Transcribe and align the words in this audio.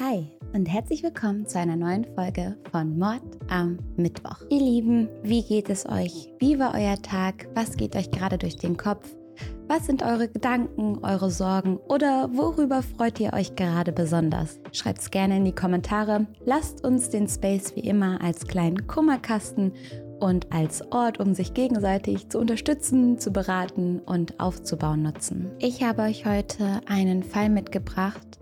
Hi 0.00 0.26
und 0.52 0.66
herzlich 0.66 1.04
willkommen 1.04 1.46
zu 1.46 1.56
einer 1.56 1.76
neuen 1.76 2.04
Folge 2.16 2.56
von 2.72 2.98
Mord 2.98 3.22
am 3.48 3.78
Mittwoch. 3.96 4.40
Ihr 4.50 4.58
Lieben, 4.58 5.08
wie 5.22 5.44
geht 5.44 5.70
es 5.70 5.86
euch? 5.88 6.32
Wie 6.40 6.58
war 6.58 6.74
euer 6.74 7.00
Tag? 7.00 7.46
Was 7.54 7.76
geht 7.76 7.94
euch 7.94 8.10
gerade 8.10 8.36
durch 8.36 8.56
den 8.56 8.76
Kopf? 8.76 9.08
Was 9.68 9.86
sind 9.86 10.02
eure 10.02 10.26
Gedanken, 10.26 10.98
eure 11.04 11.30
Sorgen 11.30 11.76
oder 11.76 12.28
worüber 12.32 12.82
freut 12.82 13.20
ihr 13.20 13.34
euch 13.34 13.54
gerade 13.54 13.92
besonders? 13.92 14.58
Schreibt 14.72 14.98
es 14.98 15.12
gerne 15.12 15.36
in 15.36 15.44
die 15.44 15.54
Kommentare. 15.54 16.26
Lasst 16.44 16.84
uns 16.84 17.10
den 17.10 17.28
Space 17.28 17.76
wie 17.76 17.88
immer 17.88 18.20
als 18.20 18.48
kleinen 18.48 18.88
Kummerkasten 18.88 19.74
und 20.18 20.52
als 20.52 20.90
Ort, 20.90 21.20
um 21.20 21.34
sich 21.34 21.54
gegenseitig 21.54 22.30
zu 22.30 22.40
unterstützen, 22.40 23.20
zu 23.20 23.30
beraten 23.30 24.00
und 24.00 24.40
aufzubauen 24.40 25.02
nutzen. 25.02 25.52
Ich 25.60 25.84
habe 25.84 26.02
euch 26.02 26.26
heute 26.26 26.80
einen 26.88 27.22
Fall 27.22 27.48
mitgebracht, 27.48 28.40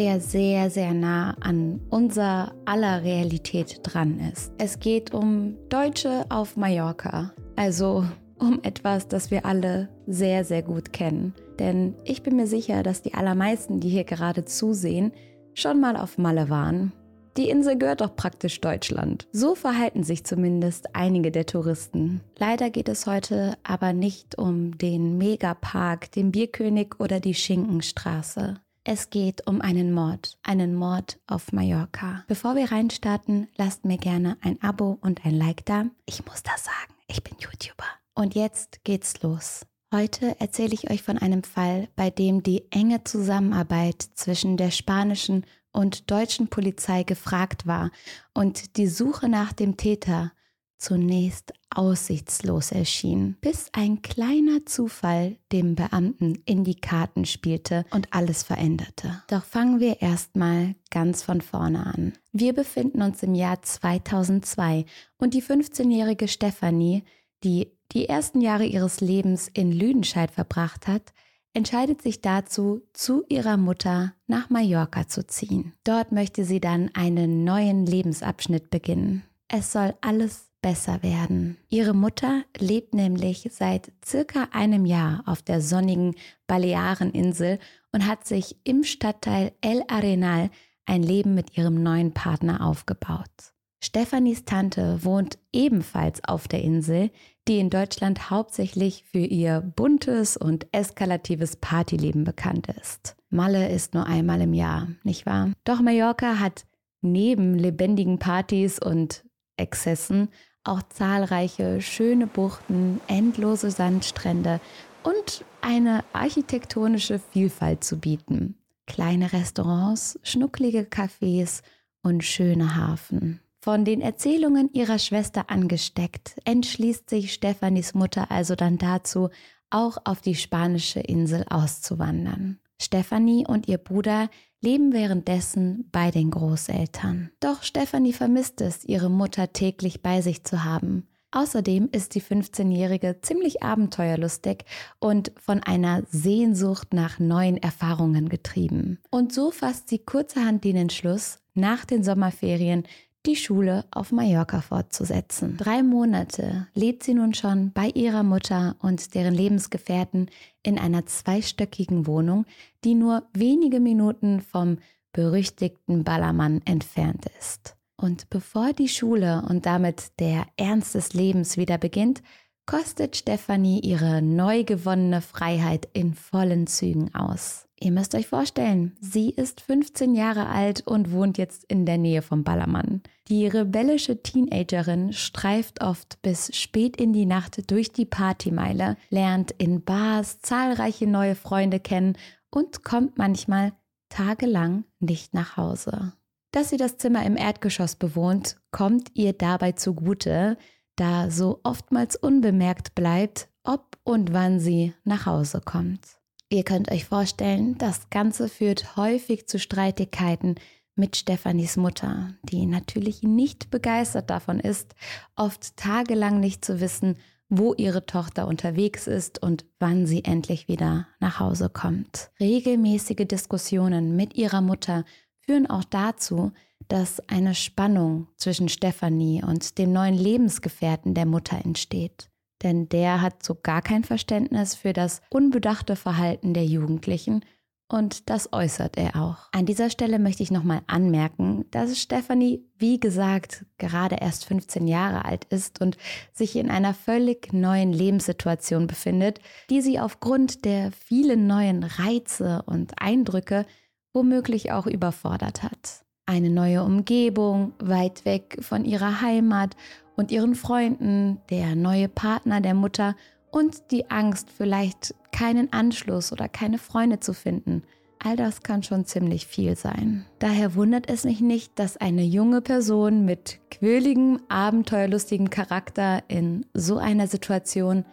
der 0.00 0.18
sehr, 0.18 0.70
sehr 0.70 0.94
nah 0.94 1.36
an 1.40 1.78
unser 1.90 2.54
aller 2.64 3.04
Realität 3.04 3.80
dran 3.82 4.18
ist. 4.32 4.50
Es 4.56 4.80
geht 4.80 5.12
um 5.12 5.58
Deutsche 5.68 6.24
auf 6.30 6.56
Mallorca, 6.56 7.34
also 7.54 8.06
um 8.38 8.60
etwas, 8.62 9.08
das 9.08 9.30
wir 9.30 9.44
alle 9.44 9.90
sehr, 10.06 10.46
sehr 10.46 10.62
gut 10.62 10.94
kennen. 10.94 11.34
Denn 11.58 11.94
ich 12.04 12.22
bin 12.22 12.36
mir 12.36 12.46
sicher, 12.46 12.82
dass 12.82 13.02
die 13.02 13.12
allermeisten, 13.12 13.80
die 13.80 13.90
hier 13.90 14.04
gerade 14.04 14.46
zusehen, 14.46 15.12
schon 15.52 15.78
mal 15.82 15.98
auf 15.98 16.16
Malle 16.16 16.48
waren 16.48 16.94
die 17.36 17.48
Insel 17.48 17.78
gehört 17.78 18.00
doch 18.00 18.16
praktisch 18.16 18.60
Deutschland. 18.60 19.28
So 19.32 19.54
verhalten 19.54 20.02
sich 20.02 20.24
zumindest 20.24 20.96
einige 20.96 21.30
der 21.30 21.46
Touristen. 21.46 22.20
Leider 22.36 22.70
geht 22.70 22.88
es 22.88 23.06
heute 23.06 23.54
aber 23.62 23.92
nicht 23.92 24.36
um 24.36 24.76
den 24.76 25.16
Megapark, 25.16 26.10
den 26.10 26.32
Bierkönig 26.32 26.98
oder 26.98 27.20
die 27.20 27.34
Schinkenstraße. 27.34 28.60
Es 28.84 29.10
geht 29.10 29.46
um 29.46 29.60
einen 29.60 29.92
Mord, 29.92 30.38
einen 30.42 30.74
Mord 30.74 31.20
auf 31.26 31.52
Mallorca. 31.52 32.24
Bevor 32.28 32.56
wir 32.56 32.72
reinstarten, 32.72 33.48
lasst 33.56 33.84
mir 33.84 33.98
gerne 33.98 34.38
ein 34.40 34.60
Abo 34.62 34.98
und 35.02 35.26
ein 35.26 35.34
Like 35.34 35.66
da. 35.66 35.84
Ich 36.06 36.24
muss 36.24 36.42
das 36.42 36.64
sagen, 36.64 36.94
ich 37.06 37.22
bin 37.22 37.36
YouTuber. 37.38 37.84
Und 38.14 38.34
jetzt 38.34 38.82
geht's 38.82 39.20
los. 39.22 39.66
Heute 39.92 40.40
erzähle 40.40 40.72
ich 40.72 40.90
euch 40.90 41.02
von 41.02 41.18
einem 41.18 41.42
Fall, 41.42 41.88
bei 41.94 42.08
dem 42.08 42.42
die 42.42 42.70
enge 42.70 43.04
Zusammenarbeit 43.04 44.02
zwischen 44.14 44.56
der 44.56 44.70
spanischen 44.70 45.44
und 45.72 46.10
deutschen 46.10 46.48
Polizei 46.48 47.02
gefragt 47.02 47.66
war 47.66 47.90
und 48.32 48.78
die 48.78 48.86
Suche 48.86 49.28
nach 49.28 49.52
dem 49.52 49.76
Täter 49.76 50.32
zunächst 50.80 51.52
aussichtslos 51.70 52.72
erschien, 52.72 53.36
bis 53.40 53.68
ein 53.72 54.02
kleiner 54.02 54.66
Zufall 54.66 55.36
dem 55.52 55.76
Beamten 55.76 56.42
in 56.46 56.64
die 56.64 56.74
Karten 56.74 57.24
spielte 57.24 57.84
und 57.90 58.08
alles 58.12 58.42
veränderte. 58.42 59.22
Doch 59.28 59.44
fangen 59.44 59.78
wir 59.78 60.02
erstmal 60.02 60.74
ganz 60.90 61.22
von 61.22 61.40
vorne 61.40 61.86
an. 61.86 62.14
Wir 62.32 62.52
befinden 62.52 63.02
uns 63.02 63.22
im 63.22 63.34
Jahr 63.34 63.62
2002 63.62 64.84
und 65.18 65.34
die 65.34 65.42
15-jährige 65.42 66.26
Stefanie, 66.26 67.04
die 67.44 67.68
die 67.92 68.08
ersten 68.08 68.40
Jahre 68.40 68.64
ihres 68.64 69.00
Lebens 69.00 69.48
in 69.48 69.72
Lüdenscheid 69.72 70.30
verbracht 70.30 70.86
hat, 70.86 71.12
entscheidet 71.52 72.02
sich 72.02 72.20
dazu, 72.20 72.82
zu 72.92 73.24
ihrer 73.28 73.56
Mutter 73.56 74.14
nach 74.26 74.50
Mallorca 74.50 75.08
zu 75.08 75.26
ziehen. 75.26 75.72
Dort 75.84 76.12
möchte 76.12 76.44
sie 76.44 76.60
dann 76.60 76.90
einen 76.94 77.44
neuen 77.44 77.86
Lebensabschnitt 77.86 78.70
beginnen. 78.70 79.24
Es 79.48 79.72
soll 79.72 79.94
alles 80.00 80.49
besser 80.62 81.02
werden. 81.02 81.56
Ihre 81.68 81.94
Mutter 81.94 82.42
lebt 82.58 82.94
nämlich 82.94 83.48
seit 83.52 83.92
circa 84.04 84.48
einem 84.52 84.84
Jahr 84.84 85.22
auf 85.26 85.42
der 85.42 85.60
sonnigen 85.60 86.14
Baleareninsel 86.46 87.58
und 87.92 88.06
hat 88.06 88.26
sich 88.26 88.56
im 88.64 88.84
Stadtteil 88.84 89.52
El 89.60 89.82
Arenal 89.88 90.50
ein 90.86 91.02
Leben 91.02 91.34
mit 91.34 91.56
ihrem 91.56 91.82
neuen 91.82 92.12
Partner 92.12 92.66
aufgebaut. 92.66 93.52
Stefanis 93.82 94.44
Tante 94.44 95.02
wohnt 95.04 95.38
ebenfalls 95.52 96.22
auf 96.24 96.48
der 96.48 96.62
Insel, 96.62 97.10
die 97.48 97.58
in 97.58 97.70
Deutschland 97.70 98.30
hauptsächlich 98.30 99.04
für 99.10 99.24
ihr 99.24 99.60
buntes 99.60 100.36
und 100.36 100.66
eskalatives 100.72 101.56
Partyleben 101.56 102.24
bekannt 102.24 102.68
ist. 102.68 103.16
Malle 103.30 103.70
ist 103.70 103.94
nur 103.94 104.06
einmal 104.06 104.42
im 104.42 104.52
Jahr, 104.52 104.88
nicht 105.02 105.24
wahr? 105.24 105.52
Doch 105.64 105.80
Mallorca 105.80 106.38
hat 106.38 106.66
neben 107.00 107.54
lebendigen 107.54 108.18
Partys 108.18 108.78
und 108.78 109.24
Exzessen 109.56 110.28
auch 110.64 110.82
zahlreiche 110.82 111.80
schöne 111.80 112.26
Buchten, 112.26 113.00
endlose 113.06 113.70
Sandstrände 113.70 114.60
und 115.02 115.44
eine 115.60 116.04
architektonische 116.12 117.18
Vielfalt 117.18 117.84
zu 117.84 117.98
bieten. 117.98 118.56
Kleine 118.86 119.32
Restaurants, 119.32 120.18
schnucklige 120.22 120.80
Cafés 120.80 121.62
und 122.02 122.24
schöne 122.24 122.76
Hafen. 122.76 123.40
Von 123.62 123.84
den 123.84 124.00
Erzählungen 124.00 124.70
ihrer 124.72 124.98
Schwester 124.98 125.50
angesteckt, 125.50 126.36
entschließt 126.44 127.10
sich 127.10 127.34
Stefanis 127.34 127.94
Mutter 127.94 128.30
also 128.30 128.54
dann 128.54 128.78
dazu, 128.78 129.28
auch 129.68 129.98
auf 130.04 130.20
die 130.20 130.34
spanische 130.34 131.00
Insel 131.00 131.44
auszuwandern. 131.48 132.58
Stefanie 132.80 133.46
und 133.46 133.68
ihr 133.68 133.78
Bruder 133.78 134.30
leben 134.60 134.92
währenddessen 134.92 135.88
bei 135.90 136.10
den 136.10 136.30
Großeltern. 136.30 137.30
Doch 137.40 137.62
Stefanie 137.62 138.12
vermisst 138.12 138.60
es, 138.60 138.84
ihre 138.84 139.10
Mutter 139.10 139.52
täglich 139.52 140.02
bei 140.02 140.20
sich 140.20 140.44
zu 140.44 140.64
haben. 140.64 141.06
Außerdem 141.32 141.88
ist 141.92 142.16
die 142.16 142.22
15-Jährige 142.22 143.20
ziemlich 143.22 143.62
abenteuerlustig 143.62 144.64
und 144.98 145.30
von 145.40 145.62
einer 145.62 146.02
Sehnsucht 146.10 146.92
nach 146.92 147.20
neuen 147.20 147.56
Erfahrungen 147.56 148.28
getrieben. 148.28 148.98
Und 149.10 149.32
so 149.32 149.52
fasst 149.52 149.88
sie 149.88 150.00
kurzerhand 150.00 150.64
den 150.64 150.76
Entschluss, 150.76 151.38
nach 151.54 151.84
den 151.84 152.02
Sommerferien 152.02 152.84
die 153.26 153.36
Schule 153.36 153.84
auf 153.90 154.12
Mallorca 154.12 154.60
fortzusetzen. 154.60 155.56
Drei 155.56 155.82
Monate 155.82 156.68
lebt 156.74 157.02
sie 157.02 157.14
nun 157.14 157.34
schon 157.34 157.72
bei 157.72 157.88
ihrer 157.88 158.22
Mutter 158.22 158.76
und 158.80 159.14
deren 159.14 159.34
Lebensgefährten 159.34 160.30
in 160.62 160.78
einer 160.78 161.06
zweistöckigen 161.06 162.06
Wohnung, 162.06 162.46
die 162.84 162.94
nur 162.94 163.24
wenige 163.32 163.80
Minuten 163.80 164.40
vom 164.40 164.78
berüchtigten 165.12 166.04
Ballermann 166.04 166.62
entfernt 166.64 167.26
ist. 167.38 167.76
Und 167.96 168.30
bevor 168.30 168.72
die 168.72 168.88
Schule 168.88 169.44
und 169.48 169.66
damit 169.66 170.18
der 170.20 170.46
Ernst 170.56 170.94
des 170.94 171.12
Lebens 171.12 171.58
wieder 171.58 171.76
beginnt, 171.76 172.22
kostet 172.64 173.16
Stefanie 173.16 173.80
ihre 173.80 174.22
neu 174.22 174.64
gewonnene 174.64 175.20
Freiheit 175.20 175.88
in 175.92 176.14
vollen 176.14 176.66
Zügen 176.66 177.14
aus. 177.14 177.66
Ihr 177.82 177.92
müsst 177.92 178.14
euch 178.14 178.26
vorstellen, 178.26 178.94
sie 179.00 179.30
ist 179.30 179.62
15 179.62 180.14
Jahre 180.14 180.46
alt 180.46 180.86
und 180.86 181.12
wohnt 181.12 181.38
jetzt 181.38 181.64
in 181.64 181.86
der 181.86 181.96
Nähe 181.96 182.20
vom 182.20 182.44
Ballermann. 182.44 183.02
Die 183.28 183.46
rebellische 183.46 184.22
Teenagerin 184.22 185.14
streift 185.14 185.82
oft 185.82 186.20
bis 186.20 186.54
spät 186.54 186.98
in 186.98 187.14
die 187.14 187.24
Nacht 187.24 187.70
durch 187.70 187.90
die 187.90 188.04
Partymeile, 188.04 188.98
lernt 189.08 189.52
in 189.52 189.82
Bars 189.82 190.40
zahlreiche 190.40 191.06
neue 191.06 191.34
Freunde 191.34 191.80
kennen 191.80 192.18
und 192.50 192.84
kommt 192.84 193.16
manchmal 193.16 193.72
tagelang 194.10 194.84
nicht 194.98 195.32
nach 195.32 195.56
Hause. 195.56 196.12
Dass 196.52 196.68
sie 196.68 196.76
das 196.76 196.98
Zimmer 196.98 197.24
im 197.24 197.36
Erdgeschoss 197.36 197.96
bewohnt, 197.96 198.56
kommt 198.72 199.08
ihr 199.14 199.32
dabei 199.32 199.72
zugute, 199.72 200.58
da 200.96 201.30
so 201.30 201.60
oftmals 201.62 202.16
unbemerkt 202.16 202.94
bleibt, 202.94 203.48
ob 203.64 203.96
und 204.04 204.34
wann 204.34 204.60
sie 204.60 204.92
nach 205.04 205.24
Hause 205.24 205.62
kommt. 205.64 206.19
Ihr 206.52 206.64
könnt 206.64 206.90
euch 206.90 207.04
vorstellen, 207.04 207.78
das 207.78 208.10
Ganze 208.10 208.48
führt 208.48 208.96
häufig 208.96 209.46
zu 209.46 209.60
Streitigkeiten 209.60 210.56
mit 210.96 211.16
Stefanis 211.16 211.76
Mutter, 211.76 212.34
die 212.42 212.66
natürlich 212.66 213.22
nicht 213.22 213.70
begeistert 213.70 214.30
davon 214.30 214.58
ist, 214.58 214.96
oft 215.36 215.76
tagelang 215.76 216.40
nicht 216.40 216.64
zu 216.64 216.80
wissen, 216.80 217.18
wo 217.48 217.72
ihre 217.74 218.04
Tochter 218.04 218.48
unterwegs 218.48 219.06
ist 219.06 219.40
und 219.40 219.64
wann 219.78 220.06
sie 220.06 220.24
endlich 220.24 220.66
wieder 220.66 221.06
nach 221.20 221.38
Hause 221.38 221.68
kommt. 221.68 222.32
Regelmäßige 222.40 223.28
Diskussionen 223.28 224.16
mit 224.16 224.34
ihrer 224.34 224.60
Mutter 224.60 225.04
führen 225.38 225.70
auch 225.70 225.84
dazu, 225.84 226.50
dass 226.88 227.20
eine 227.28 227.54
Spannung 227.54 228.26
zwischen 228.36 228.68
Stefanie 228.68 229.44
und 229.44 229.78
dem 229.78 229.92
neuen 229.92 230.14
Lebensgefährten 230.14 231.14
der 231.14 231.26
Mutter 231.26 231.64
entsteht 231.64 232.29
denn 232.62 232.88
der 232.88 233.22
hat 233.22 233.42
so 233.42 233.54
gar 233.54 233.82
kein 233.82 234.04
Verständnis 234.04 234.74
für 234.74 234.92
das 234.92 235.22
unbedachte 235.30 235.96
Verhalten 235.96 236.54
der 236.54 236.64
Jugendlichen 236.64 237.42
und 237.90 238.30
das 238.30 238.52
äußert 238.52 238.96
er 238.96 239.16
auch. 239.16 239.48
An 239.50 239.66
dieser 239.66 239.90
Stelle 239.90 240.20
möchte 240.20 240.44
ich 240.44 240.52
nochmal 240.52 240.82
anmerken, 240.86 241.64
dass 241.72 241.98
Stephanie, 241.98 242.64
wie 242.78 243.00
gesagt, 243.00 243.66
gerade 243.78 244.16
erst 244.20 244.44
15 244.44 244.86
Jahre 244.86 245.24
alt 245.24 245.44
ist 245.46 245.80
und 245.80 245.96
sich 246.32 246.54
in 246.54 246.70
einer 246.70 246.94
völlig 246.94 247.52
neuen 247.52 247.92
Lebenssituation 247.92 248.86
befindet, 248.86 249.40
die 249.70 249.80
sie 249.80 249.98
aufgrund 249.98 250.64
der 250.64 250.92
vielen 250.92 251.48
neuen 251.48 251.82
Reize 251.82 252.62
und 252.64 252.92
Eindrücke 253.02 253.66
womöglich 254.12 254.70
auch 254.70 254.86
überfordert 254.86 255.64
hat. 255.64 256.04
Eine 256.26 256.50
neue 256.50 256.84
Umgebung, 256.84 257.72
weit 257.80 258.24
weg 258.24 258.56
von 258.60 258.84
ihrer 258.84 259.20
Heimat 259.20 259.74
und 260.20 260.30
ihren 260.30 260.54
Freunden, 260.54 261.38
der 261.48 261.74
neue 261.74 262.08
Partner 262.08 262.60
der 262.60 262.74
Mutter 262.74 263.16
und 263.50 263.90
die 263.90 264.10
Angst, 264.10 264.48
vielleicht 264.54 265.14
keinen 265.32 265.72
Anschluss 265.72 266.30
oder 266.30 266.46
keine 266.46 266.78
Freunde 266.78 267.20
zu 267.20 267.32
finden, 267.32 267.82
All 268.22 268.36
das 268.36 268.62
kann 268.62 268.82
schon 268.82 269.06
ziemlich 269.06 269.46
viel 269.46 269.76
sein. 269.76 270.26
Daher 270.40 270.74
wundert 270.74 271.08
es 271.08 271.24
mich 271.24 271.40
nicht, 271.40 271.78
dass 271.78 271.96
eine 271.96 272.22
junge 272.22 272.60
Person 272.60 273.24
mit 273.24 273.60
quirligem, 273.70 274.40
abenteuerlustigem 274.50 275.48
Charakter 275.48 276.22
in 276.28 276.66
so 276.74 276.98
einer 276.98 277.28
Situation 277.28 278.04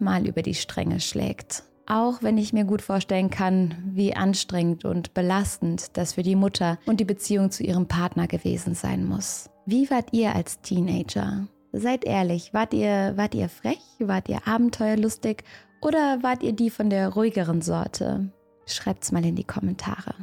mal 0.00 0.26
über 0.26 0.42
die 0.42 0.54
Stränge 0.54 0.98
schlägt. 0.98 1.62
Auch 1.86 2.24
wenn 2.24 2.38
ich 2.38 2.52
mir 2.52 2.64
gut 2.64 2.82
vorstellen 2.82 3.30
kann, 3.30 3.76
wie 3.94 4.16
anstrengend 4.16 4.84
und 4.84 5.14
belastend 5.14 5.96
das 5.96 6.14
für 6.14 6.24
die 6.24 6.34
Mutter 6.34 6.78
und 6.84 6.98
die 6.98 7.04
Beziehung 7.04 7.52
zu 7.52 7.62
ihrem 7.62 7.86
Partner 7.86 8.26
gewesen 8.26 8.74
sein 8.74 9.04
muss. 9.04 9.48
Wie 9.64 9.88
wart 9.90 10.12
ihr 10.12 10.34
als 10.34 10.60
Teenager? 10.60 11.46
Seid 11.72 12.04
ehrlich, 12.04 12.52
wart 12.52 12.74
ihr, 12.74 13.12
wart 13.16 13.34
ihr 13.34 13.48
frech, 13.48 13.80
wart 14.00 14.28
ihr 14.28 14.46
abenteuerlustig 14.46 15.44
oder 15.80 16.22
wart 16.22 16.42
ihr 16.42 16.52
die 16.52 16.68
von 16.68 16.90
der 16.90 17.08
ruhigeren 17.10 17.62
Sorte? 17.62 18.30
Schreibt's 18.66 19.12
mal 19.12 19.24
in 19.24 19.36
die 19.36 19.44
Kommentare. 19.44 20.14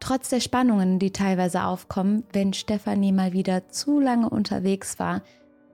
Trotz 0.00 0.30
der 0.30 0.40
Spannungen, 0.40 0.98
die 0.98 1.12
teilweise 1.12 1.62
aufkommen, 1.64 2.24
wenn 2.32 2.52
Stefanie 2.52 3.12
mal 3.12 3.32
wieder 3.32 3.68
zu 3.68 4.00
lange 4.00 4.28
unterwegs 4.28 4.98
war, 4.98 5.22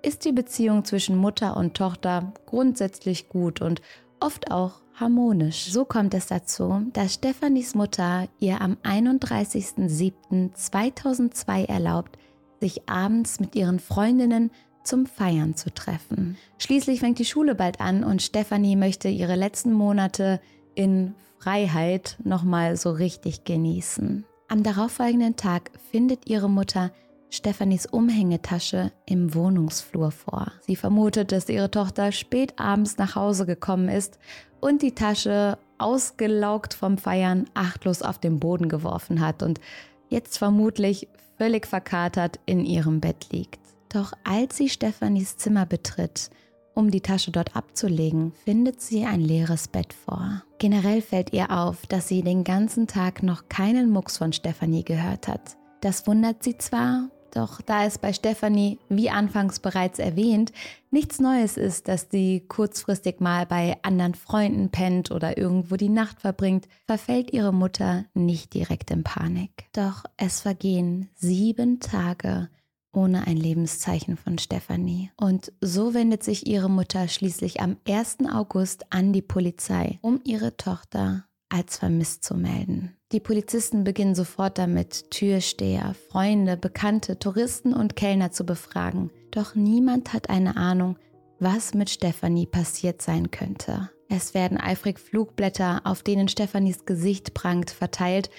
ist 0.02 0.26
die 0.26 0.32
Beziehung 0.32 0.84
zwischen 0.84 1.16
Mutter 1.16 1.56
und 1.56 1.72
Tochter 1.74 2.34
grundsätzlich 2.44 3.30
gut 3.30 3.62
und 3.62 3.80
oft 4.20 4.50
auch 4.50 4.82
harmonisch. 4.94 5.70
So 5.70 5.86
kommt 5.86 6.14
es 6.14 6.26
dazu, 6.26 6.82
dass 6.92 7.14
Stefanis 7.14 7.74
Mutter 7.74 8.28
ihr 8.38 8.60
am 8.60 8.76
31.07.2002 8.82 11.64
erlaubt, 11.66 12.18
sich 12.64 12.88
abends 12.88 13.40
mit 13.40 13.54
ihren 13.56 13.78
Freundinnen 13.78 14.50
zum 14.84 15.04
Feiern 15.04 15.54
zu 15.54 15.72
treffen. 15.72 16.38
Schließlich 16.56 17.00
fängt 17.00 17.18
die 17.18 17.26
Schule 17.26 17.54
bald 17.54 17.78
an 17.78 18.02
und 18.04 18.22
Stefanie 18.22 18.74
möchte 18.74 19.08
ihre 19.08 19.36
letzten 19.36 19.72
Monate 19.72 20.40
in 20.74 21.14
Freiheit 21.38 22.16
nochmal 22.24 22.78
so 22.78 22.90
richtig 22.90 23.44
genießen. 23.44 24.24
Am 24.48 24.62
darauffolgenden 24.62 25.36
Tag 25.36 25.72
findet 25.90 26.26
ihre 26.26 26.48
Mutter 26.48 26.90
Stefanis 27.28 27.84
Umhängetasche 27.84 28.92
im 29.04 29.34
Wohnungsflur 29.34 30.10
vor. 30.10 30.50
Sie 30.62 30.76
vermutet, 30.76 31.32
dass 31.32 31.50
ihre 31.50 31.70
Tochter 31.70 32.12
spät 32.12 32.58
abends 32.58 32.96
nach 32.96 33.14
Hause 33.14 33.44
gekommen 33.44 33.90
ist 33.90 34.18
und 34.60 34.80
die 34.80 34.94
Tasche 34.94 35.58
ausgelaugt 35.76 36.72
vom 36.72 36.96
Feiern 36.96 37.44
achtlos 37.52 38.00
auf 38.00 38.18
den 38.18 38.40
Boden 38.40 38.70
geworfen 38.70 39.20
hat 39.20 39.42
und 39.42 39.60
jetzt 40.08 40.38
vermutlich 40.38 41.08
völlig 41.38 41.66
verkatert 41.66 42.40
in 42.46 42.64
ihrem 42.64 43.00
Bett 43.00 43.28
liegt. 43.32 43.60
Doch 43.88 44.12
als 44.24 44.56
sie 44.56 44.68
Stefanis 44.68 45.36
Zimmer 45.36 45.66
betritt, 45.66 46.30
um 46.74 46.90
die 46.90 47.00
Tasche 47.00 47.30
dort 47.30 47.54
abzulegen, 47.54 48.32
findet 48.44 48.80
sie 48.80 49.04
ein 49.04 49.20
leeres 49.20 49.68
Bett 49.68 49.92
vor. 49.92 50.42
Generell 50.58 51.02
fällt 51.02 51.32
ihr 51.32 51.50
auf, 51.50 51.86
dass 51.86 52.08
sie 52.08 52.22
den 52.22 52.42
ganzen 52.42 52.88
Tag 52.88 53.22
noch 53.22 53.48
keinen 53.48 53.90
Mucks 53.90 54.18
von 54.18 54.32
Stefanie 54.32 54.82
gehört 54.82 55.28
hat. 55.28 55.56
Das 55.80 56.06
wundert 56.06 56.42
sie 56.42 56.58
zwar, 56.58 57.10
doch 57.34 57.60
da 57.60 57.84
es 57.84 57.98
bei 57.98 58.12
Stefanie, 58.12 58.78
wie 58.88 59.10
anfangs 59.10 59.60
bereits 59.60 59.98
erwähnt, 59.98 60.52
nichts 60.90 61.20
Neues 61.20 61.56
ist, 61.56 61.88
dass 61.88 62.08
sie 62.10 62.44
kurzfristig 62.46 63.20
mal 63.20 63.46
bei 63.46 63.76
anderen 63.82 64.14
Freunden 64.14 64.70
pennt 64.70 65.10
oder 65.10 65.36
irgendwo 65.36 65.76
die 65.76 65.88
Nacht 65.88 66.20
verbringt, 66.20 66.68
verfällt 66.86 67.32
ihre 67.32 67.52
Mutter 67.52 68.04
nicht 68.14 68.54
direkt 68.54 68.90
in 68.90 69.02
Panik. 69.02 69.66
Doch 69.72 70.04
es 70.16 70.40
vergehen 70.40 71.10
sieben 71.14 71.80
Tage, 71.80 72.48
ohne 72.92 73.26
ein 73.26 73.36
Lebenszeichen 73.36 74.16
von 74.16 74.38
Stefanie. 74.38 75.10
Und 75.16 75.52
so 75.60 75.94
wendet 75.94 76.22
sich 76.22 76.46
ihre 76.46 76.70
Mutter 76.70 77.08
schließlich 77.08 77.60
am 77.60 77.76
1. 77.88 78.18
August 78.32 78.92
an 78.92 79.12
die 79.12 79.22
Polizei, 79.22 79.98
um 80.00 80.20
ihre 80.24 80.56
Tochter 80.56 81.24
als 81.48 81.78
vermisst 81.78 82.24
zu 82.24 82.34
melden. 82.34 82.93
Die 83.12 83.20
Polizisten 83.20 83.84
beginnen 83.84 84.14
sofort 84.14 84.58
damit, 84.58 85.10
Türsteher, 85.10 85.94
Freunde, 86.08 86.56
Bekannte, 86.56 87.18
Touristen 87.18 87.72
und 87.72 87.96
Kellner 87.96 88.32
zu 88.32 88.44
befragen. 88.44 89.10
Doch 89.30 89.54
niemand 89.54 90.12
hat 90.12 90.30
eine 90.30 90.56
Ahnung, 90.56 90.96
was 91.38 91.74
mit 91.74 91.90
Stefanie 91.90 92.46
passiert 92.46 93.02
sein 93.02 93.30
könnte. 93.30 93.90
Es 94.08 94.34
werden 94.34 94.58
eifrig 94.58 94.98
Flugblätter, 94.98 95.82
auf 95.84 96.02
denen 96.02 96.28
Stefanis 96.28 96.84
Gesicht 96.86 97.34
prangt, 97.34 97.70
verteilt, 97.70 98.30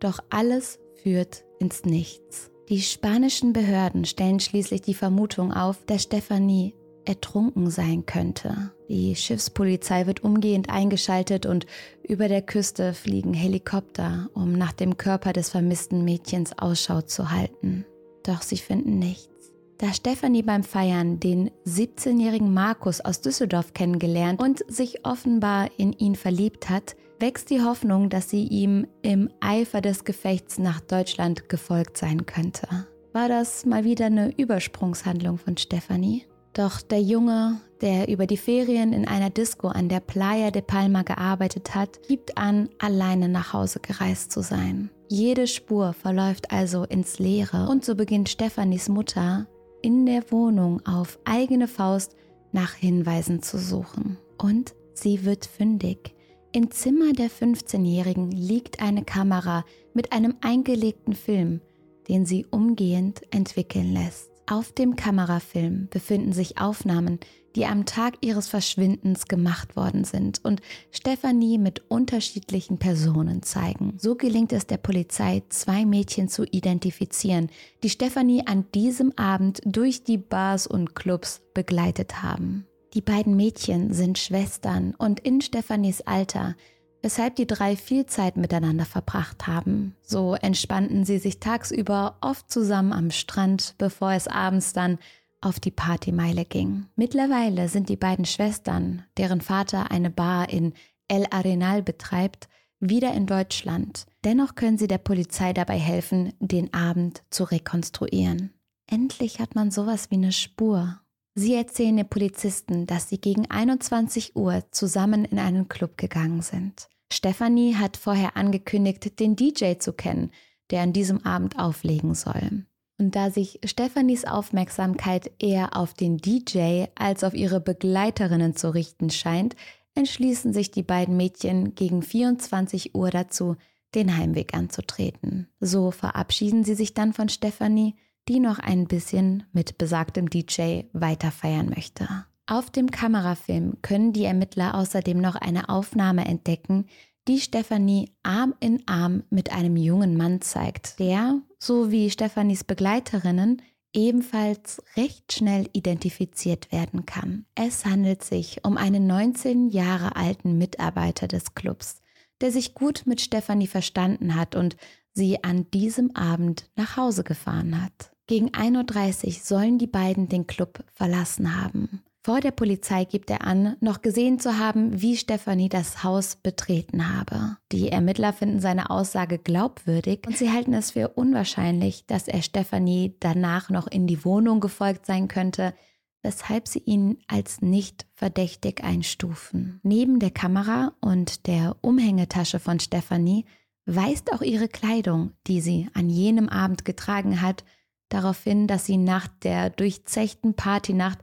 doch 0.00 0.20
alles 0.30 0.78
führt 1.02 1.44
ins 1.58 1.84
Nichts. 1.84 2.50
Die 2.68 2.80
spanischen 2.80 3.52
Behörden 3.52 4.04
stellen 4.04 4.40
schließlich 4.40 4.82
die 4.82 4.94
Vermutung 4.94 5.52
auf, 5.52 5.84
dass 5.86 6.04
Stefanie 6.04 6.74
ertrunken 7.04 7.70
sein 7.70 8.06
könnte. 8.06 8.72
Die 8.90 9.14
Schiffspolizei 9.14 10.08
wird 10.08 10.24
umgehend 10.24 10.68
eingeschaltet 10.68 11.46
und 11.46 11.64
über 12.02 12.26
der 12.26 12.42
Küste 12.42 12.92
fliegen 12.92 13.34
Helikopter, 13.34 14.28
um 14.34 14.54
nach 14.54 14.72
dem 14.72 14.96
Körper 14.96 15.32
des 15.32 15.50
vermissten 15.50 16.04
Mädchens 16.04 16.58
Ausschau 16.58 17.00
zu 17.00 17.30
halten. 17.30 17.86
Doch 18.24 18.42
sie 18.42 18.56
finden 18.56 18.98
nichts. 18.98 19.52
Da 19.78 19.94
Stefanie 19.94 20.42
beim 20.42 20.64
Feiern 20.64 21.20
den 21.20 21.52
17-jährigen 21.68 22.52
Markus 22.52 23.00
aus 23.00 23.20
Düsseldorf 23.20 23.74
kennengelernt 23.74 24.42
und 24.42 24.64
sich 24.66 25.06
offenbar 25.06 25.68
in 25.76 25.92
ihn 25.92 26.16
verliebt 26.16 26.68
hat, 26.68 26.96
wächst 27.20 27.50
die 27.50 27.62
Hoffnung, 27.62 28.10
dass 28.10 28.28
sie 28.28 28.42
ihm 28.42 28.88
im 29.02 29.30
Eifer 29.38 29.82
des 29.82 30.04
Gefechts 30.04 30.58
nach 30.58 30.80
Deutschland 30.80 31.48
gefolgt 31.48 31.96
sein 31.96 32.26
könnte. 32.26 32.66
War 33.12 33.28
das 33.28 33.64
mal 33.64 33.84
wieder 33.84 34.06
eine 34.06 34.36
Übersprungshandlung 34.36 35.38
von 35.38 35.56
Stefanie? 35.56 36.24
Doch 36.52 36.82
der 36.82 37.00
Junge, 37.00 37.60
der 37.80 38.08
über 38.08 38.26
die 38.26 38.36
Ferien 38.36 38.92
in 38.92 39.06
einer 39.06 39.30
Disco 39.30 39.68
an 39.68 39.88
der 39.88 40.00
Playa 40.00 40.50
de 40.50 40.62
Palma 40.62 41.02
gearbeitet 41.02 41.74
hat, 41.74 42.00
gibt 42.08 42.36
an, 42.36 42.68
alleine 42.78 43.28
nach 43.28 43.52
Hause 43.52 43.80
gereist 43.80 44.32
zu 44.32 44.42
sein. 44.42 44.90
Jede 45.08 45.46
Spur 45.46 45.92
verläuft 45.92 46.50
also 46.50 46.84
ins 46.84 47.18
Leere 47.18 47.68
und 47.68 47.84
so 47.84 47.94
beginnt 47.94 48.28
Stefanis 48.28 48.88
Mutter 48.88 49.46
in 49.82 50.06
der 50.06 50.30
Wohnung 50.30 50.84
auf 50.86 51.18
eigene 51.24 51.68
Faust 51.68 52.16
nach 52.52 52.74
Hinweisen 52.74 53.42
zu 53.42 53.58
suchen. 53.58 54.18
Und 54.38 54.74
sie 54.94 55.24
wird 55.24 55.46
fündig. 55.46 56.14
Im 56.52 56.70
Zimmer 56.70 57.12
der 57.12 57.30
15-Jährigen 57.30 58.32
liegt 58.32 58.82
eine 58.82 59.04
Kamera 59.04 59.64
mit 59.94 60.12
einem 60.12 60.34
eingelegten 60.40 61.14
Film, 61.14 61.60
den 62.08 62.26
sie 62.26 62.44
umgehend 62.50 63.22
entwickeln 63.30 63.92
lässt. 63.92 64.29
Auf 64.50 64.72
dem 64.72 64.96
Kamerafilm 64.96 65.86
befinden 65.90 66.32
sich 66.32 66.58
Aufnahmen, 66.58 67.20
die 67.54 67.66
am 67.66 67.84
Tag 67.84 68.14
ihres 68.20 68.48
Verschwindens 68.48 69.28
gemacht 69.28 69.76
worden 69.76 70.02
sind 70.02 70.44
und 70.44 70.60
Stefanie 70.90 71.56
mit 71.56 71.88
unterschiedlichen 71.88 72.76
Personen 72.76 73.44
zeigen. 73.44 73.94
So 73.98 74.16
gelingt 74.16 74.52
es 74.52 74.66
der 74.66 74.78
Polizei, 74.78 75.44
zwei 75.50 75.86
Mädchen 75.86 76.28
zu 76.28 76.42
identifizieren, 76.42 77.48
die 77.84 77.90
Stefanie 77.90 78.44
an 78.44 78.64
diesem 78.74 79.16
Abend 79.16 79.60
durch 79.64 80.02
die 80.02 80.18
Bars 80.18 80.66
und 80.66 80.96
Clubs 80.96 81.42
begleitet 81.54 82.20
haben. 82.20 82.66
Die 82.94 83.02
beiden 83.02 83.36
Mädchen 83.36 83.92
sind 83.92 84.18
Schwestern 84.18 84.96
und 84.98 85.20
in 85.20 85.42
Stefanis 85.42 86.00
Alter, 86.00 86.56
weshalb 87.02 87.36
die 87.36 87.46
drei 87.46 87.76
viel 87.76 88.06
Zeit 88.06 88.36
miteinander 88.36 88.84
verbracht 88.84 89.46
haben. 89.46 89.94
So 90.02 90.34
entspannten 90.34 91.04
sie 91.04 91.18
sich 91.18 91.40
tagsüber 91.40 92.16
oft 92.20 92.50
zusammen 92.50 92.92
am 92.92 93.10
Strand, 93.10 93.74
bevor 93.78 94.12
es 94.12 94.28
abends 94.28 94.72
dann 94.72 94.98
auf 95.40 95.58
die 95.58 95.70
Partymeile 95.70 96.44
ging. 96.44 96.86
Mittlerweile 96.96 97.68
sind 97.68 97.88
die 97.88 97.96
beiden 97.96 98.24
Schwestern, 98.24 99.04
deren 99.16 99.40
Vater 99.40 99.90
eine 99.90 100.10
Bar 100.10 100.50
in 100.50 100.74
El 101.08 101.26
Arenal 101.30 101.82
betreibt, 101.82 102.48
wieder 102.78 103.12
in 103.14 103.26
Deutschland. 103.26 104.06
Dennoch 104.24 104.54
können 104.54 104.78
sie 104.78 104.86
der 104.86 104.98
Polizei 104.98 105.52
dabei 105.52 105.78
helfen, 105.78 106.32
den 106.40 106.72
Abend 106.72 107.22
zu 107.30 107.44
rekonstruieren. 107.44 108.52
Endlich 108.86 109.38
hat 109.38 109.54
man 109.54 109.70
sowas 109.70 110.10
wie 110.10 110.16
eine 110.16 110.32
Spur 110.32 111.00
Sie 111.40 111.54
erzählen 111.54 111.96
den 111.96 112.06
Polizisten, 112.08 112.86
dass 112.86 113.08
sie 113.08 113.18
gegen 113.18 113.50
21 113.50 114.36
Uhr 114.36 114.62
zusammen 114.72 115.24
in 115.24 115.38
einen 115.38 115.70
Club 115.70 115.96
gegangen 115.96 116.42
sind. 116.42 116.90
Stephanie 117.10 117.76
hat 117.76 117.96
vorher 117.96 118.36
angekündigt, 118.36 119.18
den 119.18 119.36
DJ 119.36 119.78
zu 119.78 119.94
kennen, 119.94 120.32
der 120.70 120.82
an 120.82 120.92
diesem 120.92 121.24
Abend 121.24 121.58
auflegen 121.58 122.14
soll. 122.14 122.66
Und 122.98 123.16
da 123.16 123.30
sich 123.30 123.58
Stephanies 123.64 124.26
Aufmerksamkeit 124.26 125.30
eher 125.38 125.78
auf 125.78 125.94
den 125.94 126.18
DJ 126.18 126.84
als 126.94 127.24
auf 127.24 127.32
ihre 127.32 127.58
Begleiterinnen 127.58 128.54
zu 128.54 128.74
richten 128.74 129.08
scheint, 129.08 129.56
entschließen 129.94 130.52
sich 130.52 130.72
die 130.72 130.82
beiden 130.82 131.16
Mädchen 131.16 131.74
gegen 131.74 132.02
24 132.02 132.94
Uhr 132.94 133.08
dazu, 133.08 133.56
den 133.94 134.18
Heimweg 134.18 134.52
anzutreten. 134.52 135.48
So 135.58 135.90
verabschieden 135.90 136.64
sie 136.64 136.74
sich 136.74 136.92
dann 136.92 137.14
von 137.14 137.30
Stephanie, 137.30 137.94
die 138.28 138.40
noch 138.40 138.58
ein 138.58 138.86
bisschen 138.86 139.44
mit 139.52 139.78
besagtem 139.78 140.30
DJ 140.30 140.82
weiter 140.92 141.30
feiern 141.30 141.70
möchte. 141.70 142.08
Auf 142.46 142.70
dem 142.70 142.90
Kamerafilm 142.90 143.80
können 143.82 144.12
die 144.12 144.24
Ermittler 144.24 144.74
außerdem 144.74 145.20
noch 145.20 145.36
eine 145.36 145.68
Aufnahme 145.68 146.24
entdecken, 146.24 146.86
die 147.28 147.38
Stefanie 147.38 148.10
Arm 148.22 148.54
in 148.60 148.82
Arm 148.86 149.22
mit 149.30 149.52
einem 149.52 149.76
jungen 149.76 150.16
Mann 150.16 150.40
zeigt, 150.40 150.98
der, 150.98 151.40
so 151.58 151.90
wie 151.90 152.10
Stefanis 152.10 152.64
Begleiterinnen, 152.64 153.62
ebenfalls 153.92 154.82
recht 154.96 155.32
schnell 155.32 155.68
identifiziert 155.72 156.72
werden 156.72 157.06
kann. 157.06 157.44
Es 157.54 157.84
handelt 157.84 158.24
sich 158.24 158.64
um 158.64 158.76
einen 158.76 159.06
19 159.06 159.68
Jahre 159.68 160.16
alten 160.16 160.58
Mitarbeiter 160.58 161.28
des 161.28 161.54
Clubs, 161.54 162.02
der 162.40 162.52
sich 162.52 162.74
gut 162.74 163.02
mit 163.06 163.20
Stefanie 163.20 163.66
verstanden 163.66 164.34
hat 164.34 164.54
und 164.54 164.76
sie 165.12 165.42
an 165.44 165.70
diesem 165.72 166.14
Abend 166.16 166.70
nach 166.76 166.96
Hause 166.96 167.24
gefahren 167.24 167.82
hat. 167.82 168.09
Gegen 168.30 168.50
1.30 168.50 169.26
Uhr 169.26 169.32
sollen 169.42 169.78
die 169.78 169.88
beiden 169.88 170.28
den 170.28 170.46
Club 170.46 170.84
verlassen 170.92 171.60
haben. 171.60 172.04
Vor 172.22 172.38
der 172.38 172.52
Polizei 172.52 173.04
gibt 173.04 173.28
er 173.28 173.44
an, 173.44 173.76
noch 173.80 174.02
gesehen 174.02 174.38
zu 174.38 174.56
haben, 174.56 175.02
wie 175.02 175.16
Stefanie 175.16 175.68
das 175.68 176.04
Haus 176.04 176.36
betreten 176.36 177.12
habe. 177.12 177.56
Die 177.72 177.88
Ermittler 177.88 178.32
finden 178.32 178.60
seine 178.60 178.90
Aussage 178.90 179.38
glaubwürdig 179.38 180.28
und 180.28 180.38
sie 180.38 180.52
halten 180.52 180.74
es 180.74 180.92
für 180.92 181.08
unwahrscheinlich, 181.08 182.06
dass 182.06 182.28
er 182.28 182.42
Stefanie 182.42 183.16
danach 183.18 183.68
noch 183.68 183.88
in 183.88 184.06
die 184.06 184.24
Wohnung 184.24 184.60
gefolgt 184.60 185.06
sein 185.06 185.26
könnte, 185.26 185.74
weshalb 186.22 186.68
sie 186.68 186.84
ihn 186.84 187.18
als 187.26 187.62
nicht 187.62 188.06
verdächtig 188.12 188.84
einstufen. 188.84 189.80
Neben 189.82 190.20
der 190.20 190.30
Kamera 190.30 190.92
und 191.00 191.48
der 191.48 191.74
Umhängetasche 191.80 192.60
von 192.60 192.78
Stefanie 192.78 193.44
weist 193.86 194.32
auch 194.32 194.42
ihre 194.42 194.68
Kleidung, 194.68 195.32
die 195.48 195.60
sie 195.60 195.88
an 195.94 196.08
jenem 196.08 196.48
Abend 196.48 196.84
getragen 196.84 197.42
hat, 197.42 197.64
darauf 198.10 198.42
hin, 198.42 198.66
dass 198.66 198.84
sie 198.84 198.98
nach 198.98 199.28
der 199.28 199.70
durchzechten 199.70 200.54
Partynacht 200.54 201.18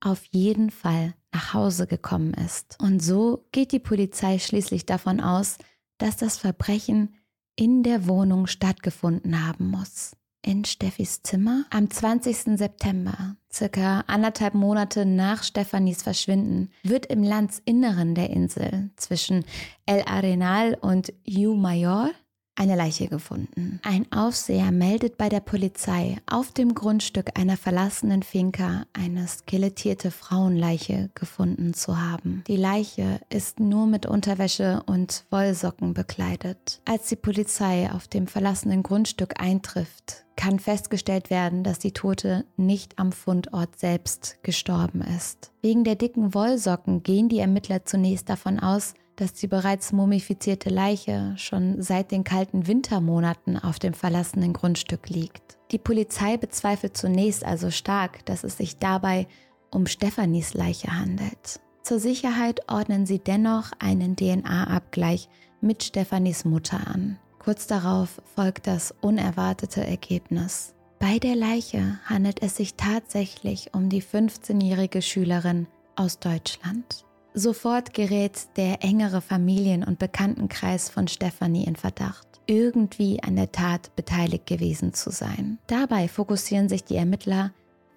auf 0.00 0.24
jeden 0.30 0.70
Fall 0.70 1.14
nach 1.32 1.54
Hause 1.54 1.86
gekommen 1.86 2.34
ist. 2.34 2.76
Und 2.80 3.02
so 3.02 3.46
geht 3.52 3.72
die 3.72 3.78
Polizei 3.78 4.38
schließlich 4.38 4.84
davon 4.84 5.20
aus, 5.20 5.56
dass 5.98 6.16
das 6.16 6.36
Verbrechen 6.36 7.14
in 7.56 7.82
der 7.82 8.06
Wohnung 8.06 8.46
stattgefunden 8.46 9.46
haben 9.46 9.70
muss. 9.70 10.16
In 10.44 10.64
Steffis 10.64 11.22
Zimmer 11.22 11.64
am 11.70 11.88
20. 11.88 12.58
September, 12.58 13.36
circa 13.50 14.00
anderthalb 14.08 14.54
Monate 14.54 15.06
nach 15.06 15.44
Stefanis 15.44 16.02
Verschwinden, 16.02 16.70
wird 16.82 17.06
im 17.06 17.22
Landsinneren 17.22 18.16
der 18.16 18.30
Insel 18.30 18.90
zwischen 18.96 19.44
El 19.86 20.02
Arenal 20.04 20.76
und 20.80 21.12
You 21.24 21.54
Mayor 21.54 22.10
eine 22.54 22.76
Leiche 22.76 23.08
gefunden. 23.08 23.80
Ein 23.82 24.10
Aufseher 24.12 24.70
meldet 24.72 25.16
bei 25.16 25.28
der 25.28 25.40
Polizei 25.40 26.18
auf 26.26 26.52
dem 26.52 26.74
Grundstück 26.74 27.38
einer 27.38 27.56
verlassenen 27.56 28.22
Finca 28.22 28.84
eine 28.92 29.26
skelettierte 29.26 30.10
Frauenleiche 30.10 31.10
gefunden 31.14 31.74
zu 31.74 32.00
haben. 32.00 32.44
Die 32.46 32.56
Leiche 32.56 33.20
ist 33.30 33.58
nur 33.58 33.86
mit 33.86 34.06
Unterwäsche 34.06 34.82
und 34.86 35.24
Wollsocken 35.30 35.94
bekleidet. 35.94 36.80
Als 36.84 37.08
die 37.08 37.16
Polizei 37.16 37.90
auf 37.90 38.06
dem 38.08 38.26
verlassenen 38.26 38.82
Grundstück 38.82 39.40
eintrifft, 39.40 40.24
kann 40.36 40.58
festgestellt 40.58 41.30
werden, 41.30 41.62
dass 41.62 41.78
die 41.78 41.92
Tote 41.92 42.44
nicht 42.56 42.98
am 42.98 43.12
Fundort 43.12 43.78
selbst 43.78 44.38
gestorben 44.42 45.02
ist. 45.02 45.52
Wegen 45.62 45.84
der 45.84 45.94
dicken 45.94 46.34
Wollsocken 46.34 47.02
gehen 47.02 47.28
die 47.28 47.38
Ermittler 47.38 47.84
zunächst 47.84 48.28
davon 48.28 48.58
aus, 48.58 48.94
dass 49.16 49.32
die 49.32 49.46
bereits 49.46 49.92
mumifizierte 49.92 50.70
Leiche 50.70 51.34
schon 51.36 51.82
seit 51.82 52.10
den 52.10 52.24
kalten 52.24 52.66
Wintermonaten 52.66 53.58
auf 53.58 53.78
dem 53.78 53.94
verlassenen 53.94 54.52
Grundstück 54.52 55.08
liegt. 55.08 55.58
Die 55.70 55.78
Polizei 55.78 56.36
bezweifelt 56.36 56.96
zunächst 56.96 57.44
also 57.44 57.70
stark, 57.70 58.24
dass 58.26 58.44
es 58.44 58.56
sich 58.56 58.78
dabei 58.78 59.26
um 59.70 59.86
Stefanis 59.86 60.54
Leiche 60.54 60.88
handelt. 60.88 61.60
Zur 61.82 61.98
Sicherheit 61.98 62.60
ordnen 62.70 63.06
sie 63.06 63.18
dennoch 63.18 63.72
einen 63.78 64.16
DNA-Abgleich 64.16 65.28
mit 65.60 65.82
Stefanis 65.82 66.44
Mutter 66.44 66.86
an. 66.86 67.18
Kurz 67.38 67.66
darauf 67.66 68.22
folgt 68.36 68.66
das 68.66 68.94
unerwartete 69.00 69.84
Ergebnis. 69.84 70.74
Bei 71.00 71.18
der 71.18 71.34
Leiche 71.34 71.98
handelt 72.04 72.40
es 72.40 72.56
sich 72.56 72.74
tatsächlich 72.74 73.74
um 73.74 73.88
die 73.88 74.02
15-jährige 74.02 75.02
Schülerin 75.02 75.66
aus 75.96 76.20
Deutschland. 76.20 77.04
Sofort 77.34 77.94
gerät 77.94 78.48
der 78.56 78.84
engere 78.84 79.20
Familien- 79.20 79.84
und 79.84 79.98
Bekanntenkreis 79.98 80.90
von 80.90 81.08
Stefanie 81.08 81.64
in 81.64 81.76
Verdacht, 81.76 82.26
irgendwie 82.46 83.22
an 83.22 83.36
der 83.36 83.52
Tat 83.52 83.94
beteiligt 83.96 84.46
gewesen 84.46 84.92
zu 84.92 85.10
sein. 85.10 85.58
Dabei 85.66 86.08
fokussieren 86.08 86.68
sich 86.68 86.84
die 86.84 86.96
Ermittler 86.96 87.52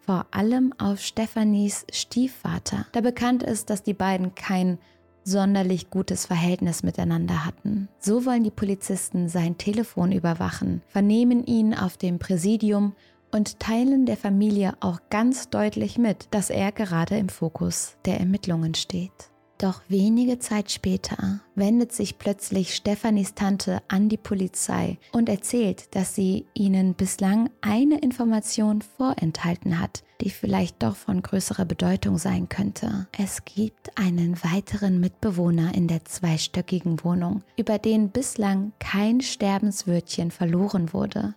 vor 0.06 0.28
allem 0.32 0.72
auf 0.78 1.02
Stefanis 1.02 1.86
Stiefvater, 1.92 2.86
da 2.92 3.02
bekannt 3.02 3.42
ist, 3.42 3.70
dass 3.70 3.82
die 3.82 3.96
beiden 3.96 4.36
kein 4.36 4.78
sonderlich 5.24 5.90
gutes 5.90 6.28
Verhältnis 6.28 6.84
miteinander 6.84 7.46
hatten. 7.46 7.90
So 8.00 8.26
wollen 8.26 8.44
die 8.44 8.52
Polizisten 8.52 9.28
sein 9.28 9.58
Telefon 9.58 10.12
überwachen, 10.12 10.84
vernehmen 10.88 11.44
ihn 11.46 11.74
auf 11.74 11.98
dem 11.98 12.20
Präsidium 12.20 12.94
und 13.36 13.60
teilen 13.60 14.06
der 14.06 14.16
Familie 14.16 14.76
auch 14.80 15.02
ganz 15.10 15.50
deutlich 15.50 15.98
mit, 15.98 16.30
dass 16.32 16.50
er 16.50 16.72
gerade 16.72 17.18
im 17.18 17.28
Fokus 17.28 17.98
der 18.06 18.18
Ermittlungen 18.18 18.76
steht. 18.76 19.12
Doch 19.58 19.82
wenige 19.90 20.40
Zeit 20.40 20.72
später 20.72 21.42
wendet 21.54 21.92
sich 21.92 22.18
plötzlich 22.18 22.76
Stefanis 22.76 23.36
Tante 23.36 23.82
an 23.88 24.10
die 24.10 24.18
Polizei 24.18 24.98
und 25.12 25.28
erzählt, 25.28 25.96
dass 25.96 26.16
sie 26.16 26.46
ihnen 26.54 26.94
bislang 26.94 27.50
eine 27.62 28.00
Information 28.00 28.82
vorenthalten 28.82 29.80
hat, 29.80 30.04
die 30.22 30.30
vielleicht 30.30 30.82
doch 30.84 30.96
von 30.96 31.22
größerer 31.22 31.66
Bedeutung 31.66 32.18
sein 32.18 32.48
könnte. 32.48 33.08
Es 33.18 33.44
gibt 33.44 33.98
einen 33.98 34.42
weiteren 34.44 35.00
Mitbewohner 35.00 35.74
in 35.76 35.88
der 35.88 36.06
zweistöckigen 36.06 37.04
Wohnung, 37.04 37.42
über 37.58 37.80
den 37.80 38.10
bislang 38.10 38.72
kein 38.80 39.20
Sterbenswörtchen 39.20 40.32
verloren 40.32 40.94
wurde 40.94 41.36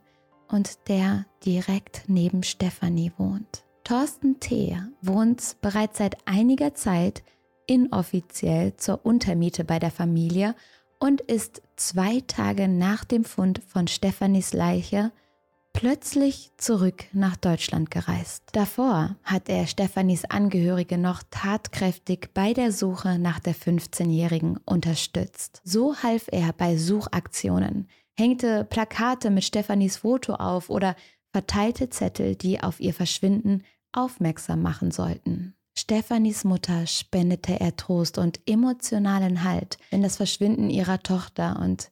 und 0.49 0.89
der 0.89 1.27
direkt 1.45 2.05
neben 2.07 2.43
Stefanie 2.43 3.13
wohnt. 3.17 3.65
Thorsten 3.85 4.41
T. 4.41 4.77
wohnt 5.01 5.57
bereits 5.61 5.99
seit 5.99 6.17
einiger 6.27 6.75
Zeit 6.75 7.23
inoffiziell 7.67 8.77
zur 8.77 9.05
Untermiete 9.05 9.65
bei 9.65 9.79
der 9.79 9.91
Familie 9.91 10.55
und 10.99 11.21
ist 11.21 11.63
zwei 11.77 12.23
Tage 12.27 12.69
nach 12.69 13.05
dem 13.05 13.25
Fund 13.25 13.63
von 13.67 13.87
Stefanis 13.89 14.53
Leiche 14.53 15.13
plötzlich 15.73 16.51
zurück 16.57 17.05
nach 17.13 17.37
Deutschland 17.37 17.91
gereist. 17.91 18.45
Davor 18.53 19.17
hat 19.23 19.49
er 19.49 19.67
Stefanis 19.67 20.25
Angehörige 20.25 20.99
noch 20.99 21.23
tatkräftig 21.31 22.31
bei 22.35 22.53
der 22.53 22.73
Suche 22.73 23.19
nach 23.19 23.39
der 23.39 23.55
15-Jährigen 23.55 24.59
unterstützt. 24.65 25.61
So 25.65 25.97
half 26.03 26.27
er 26.33 26.53
bei 26.53 26.77
Suchaktionen, 26.77 27.89
hängte 28.19 28.65
Plakate 28.65 29.31
mit 29.31 29.45
Stefanis 29.45 29.99
Foto 29.99 30.35
auf 30.35 30.71
oder 30.71 30.97
verteilte 31.33 31.89
Zettel, 31.91 32.35
die 32.35 32.61
auf 32.61 32.81
ihr 32.81 32.95
Verschwinden 32.95 33.63
aufmerksam 33.93 34.63
machen 34.63 34.91
sollten. 34.91 35.55
Stefanis 35.79 36.43
Mutter 36.43 36.89
spendete 36.89 37.61
er 37.61 37.77
Trost 37.77 38.19
und 38.19 38.41
emotionalen 38.47 39.45
Halt, 39.45 39.79
wenn 39.91 40.03
das 40.03 40.17
Verschwinden 40.17 40.71
ihrer 40.71 41.01
Tochter 41.05 41.61
und 41.63 41.91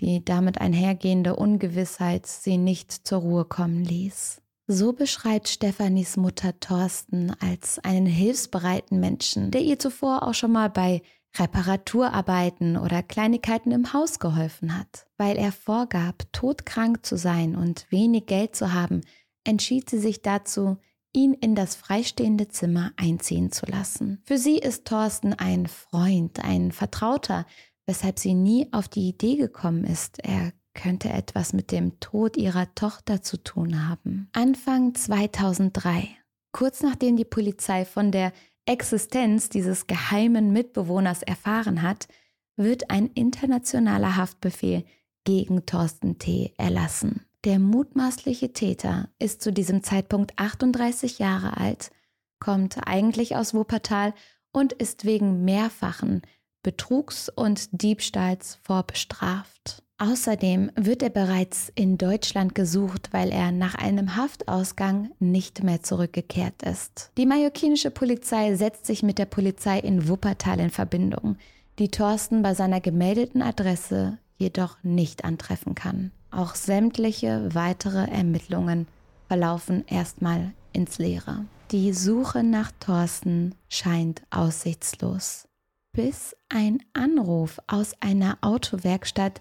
die 0.00 0.24
damit 0.24 0.60
einhergehende 0.60 1.36
Ungewissheit 1.36 2.26
sie 2.26 2.58
nicht 2.58 2.92
zur 2.92 3.20
Ruhe 3.20 3.44
kommen 3.44 3.84
ließ. 3.84 4.42
So 4.66 4.92
beschreibt 4.92 5.48
Stefanis 5.48 6.16
Mutter 6.16 6.58
Thorsten 6.60 7.34
als 7.40 7.78
einen 7.80 8.06
hilfsbereiten 8.06 9.00
Menschen, 9.00 9.50
der 9.50 9.62
ihr 9.62 9.78
zuvor 9.78 10.22
auch 10.22 10.34
schon 10.34 10.52
mal 10.52 10.70
bei 10.70 11.02
Reparaturarbeiten 11.36 12.76
oder 12.76 13.02
Kleinigkeiten 13.02 13.72
im 13.72 13.92
Haus 13.92 14.18
geholfen 14.18 14.78
hat. 14.78 15.06
Weil 15.16 15.36
er 15.36 15.52
vorgab, 15.52 16.24
todkrank 16.32 17.04
zu 17.04 17.16
sein 17.16 17.56
und 17.56 17.86
wenig 17.90 18.26
Geld 18.26 18.54
zu 18.54 18.72
haben, 18.72 19.00
entschied 19.44 19.90
sie 19.90 19.98
sich 19.98 20.22
dazu, 20.22 20.76
ihn 21.12 21.34
in 21.34 21.54
das 21.54 21.74
freistehende 21.74 22.48
Zimmer 22.48 22.92
einziehen 22.96 23.52
zu 23.52 23.66
lassen. 23.66 24.22
Für 24.24 24.38
sie 24.38 24.58
ist 24.58 24.86
Thorsten 24.86 25.34
ein 25.34 25.66
Freund, 25.66 26.42
ein 26.42 26.72
Vertrauter, 26.72 27.46
weshalb 27.86 28.18
sie 28.18 28.34
nie 28.34 28.68
auf 28.72 28.88
die 28.88 29.08
Idee 29.08 29.36
gekommen 29.36 29.84
ist, 29.84 30.18
er 30.24 30.52
könnte 30.74 31.10
etwas 31.10 31.52
mit 31.52 31.70
dem 31.70 32.00
Tod 32.00 32.36
ihrer 32.36 32.74
Tochter 32.74 33.22
zu 33.22 33.36
tun 33.36 33.88
haben. 33.88 34.28
Anfang 34.32 34.94
2003, 34.94 36.08
kurz 36.52 36.82
nachdem 36.82 37.16
die 37.16 37.24
Polizei 37.24 37.84
von 37.84 38.10
der 38.10 38.32
Existenz 38.64 39.48
dieses 39.48 39.86
geheimen 39.86 40.52
Mitbewohners 40.52 41.22
erfahren 41.22 41.82
hat, 41.82 42.08
wird 42.56 42.90
ein 42.90 43.08
internationaler 43.08 44.16
Haftbefehl 44.16 44.84
gegen 45.24 45.66
Thorsten 45.66 46.18
T. 46.18 46.54
erlassen. 46.56 47.26
Der 47.44 47.58
mutmaßliche 47.58 48.52
Täter 48.52 49.08
ist 49.18 49.42
zu 49.42 49.52
diesem 49.52 49.82
Zeitpunkt 49.82 50.32
38 50.36 51.18
Jahre 51.18 51.56
alt, 51.56 51.90
kommt 52.38 52.86
eigentlich 52.86 53.36
aus 53.36 53.52
Wuppertal 53.52 54.14
und 54.52 54.72
ist 54.72 55.04
wegen 55.04 55.44
mehrfachen 55.44 56.22
Betrugs 56.62 57.28
und 57.28 57.82
Diebstahls 57.82 58.58
vorbestraft. 58.62 59.82
Außerdem 59.98 60.72
wird 60.74 61.02
er 61.02 61.10
bereits 61.10 61.70
in 61.76 61.96
Deutschland 61.96 62.56
gesucht, 62.56 63.10
weil 63.12 63.30
er 63.30 63.52
nach 63.52 63.76
einem 63.76 64.16
Haftausgang 64.16 65.12
nicht 65.20 65.62
mehr 65.62 65.82
zurückgekehrt 65.82 66.62
ist. 66.62 67.12
Die 67.18 67.26
mallorquinische 67.26 67.92
Polizei 67.92 68.56
setzt 68.56 68.86
sich 68.86 69.04
mit 69.04 69.18
der 69.18 69.26
Polizei 69.26 69.78
in 69.78 70.08
Wuppertal 70.08 70.58
in 70.58 70.70
Verbindung, 70.70 71.36
die 71.78 71.88
Thorsten 71.88 72.42
bei 72.42 72.54
seiner 72.54 72.80
gemeldeten 72.80 73.42
Adresse 73.42 74.18
jedoch 74.38 74.76
nicht 74.82 75.24
antreffen 75.24 75.76
kann. 75.76 76.10
Auch 76.32 76.56
sämtliche 76.56 77.54
weitere 77.54 78.10
Ermittlungen 78.10 78.88
verlaufen 79.28 79.84
erstmal 79.86 80.52
ins 80.72 80.98
Leere. 80.98 81.44
Die 81.70 81.92
Suche 81.92 82.42
nach 82.42 82.72
Thorsten 82.80 83.54
scheint 83.68 84.22
aussichtslos. 84.30 85.46
Bis 85.92 86.34
ein 86.48 86.82
Anruf 86.94 87.60
aus 87.66 87.94
einer 88.00 88.38
Autowerkstatt 88.40 89.40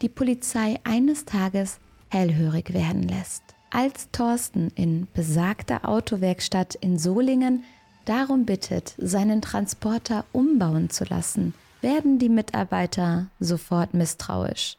die 0.00 0.08
Polizei 0.08 0.78
eines 0.84 1.26
Tages 1.26 1.78
hellhörig 2.08 2.72
werden 2.72 3.02
lässt. 3.02 3.42
Als 3.70 4.10
Thorsten 4.10 4.72
in 4.74 5.06
besagter 5.12 5.88
Autowerkstatt 5.88 6.74
in 6.74 6.98
Solingen 6.98 7.64
darum 8.04 8.46
bittet, 8.46 8.94
seinen 8.98 9.42
Transporter 9.42 10.24
umbauen 10.32 10.90
zu 10.90 11.04
lassen, 11.04 11.54
werden 11.80 12.18
die 12.18 12.28
Mitarbeiter 12.28 13.28
sofort 13.38 13.94
misstrauisch, 13.94 14.76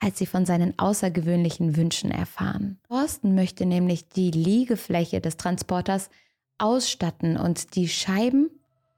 als 0.00 0.18
sie 0.18 0.26
von 0.26 0.46
seinen 0.46 0.78
außergewöhnlichen 0.78 1.76
Wünschen 1.76 2.10
erfahren. 2.10 2.78
Thorsten 2.88 3.34
möchte 3.34 3.66
nämlich 3.66 4.08
die 4.08 4.30
Liegefläche 4.30 5.20
des 5.20 5.36
Transporters 5.36 6.10
ausstatten 6.58 7.36
und 7.36 7.74
die 7.74 7.88
Scheiben 7.88 8.50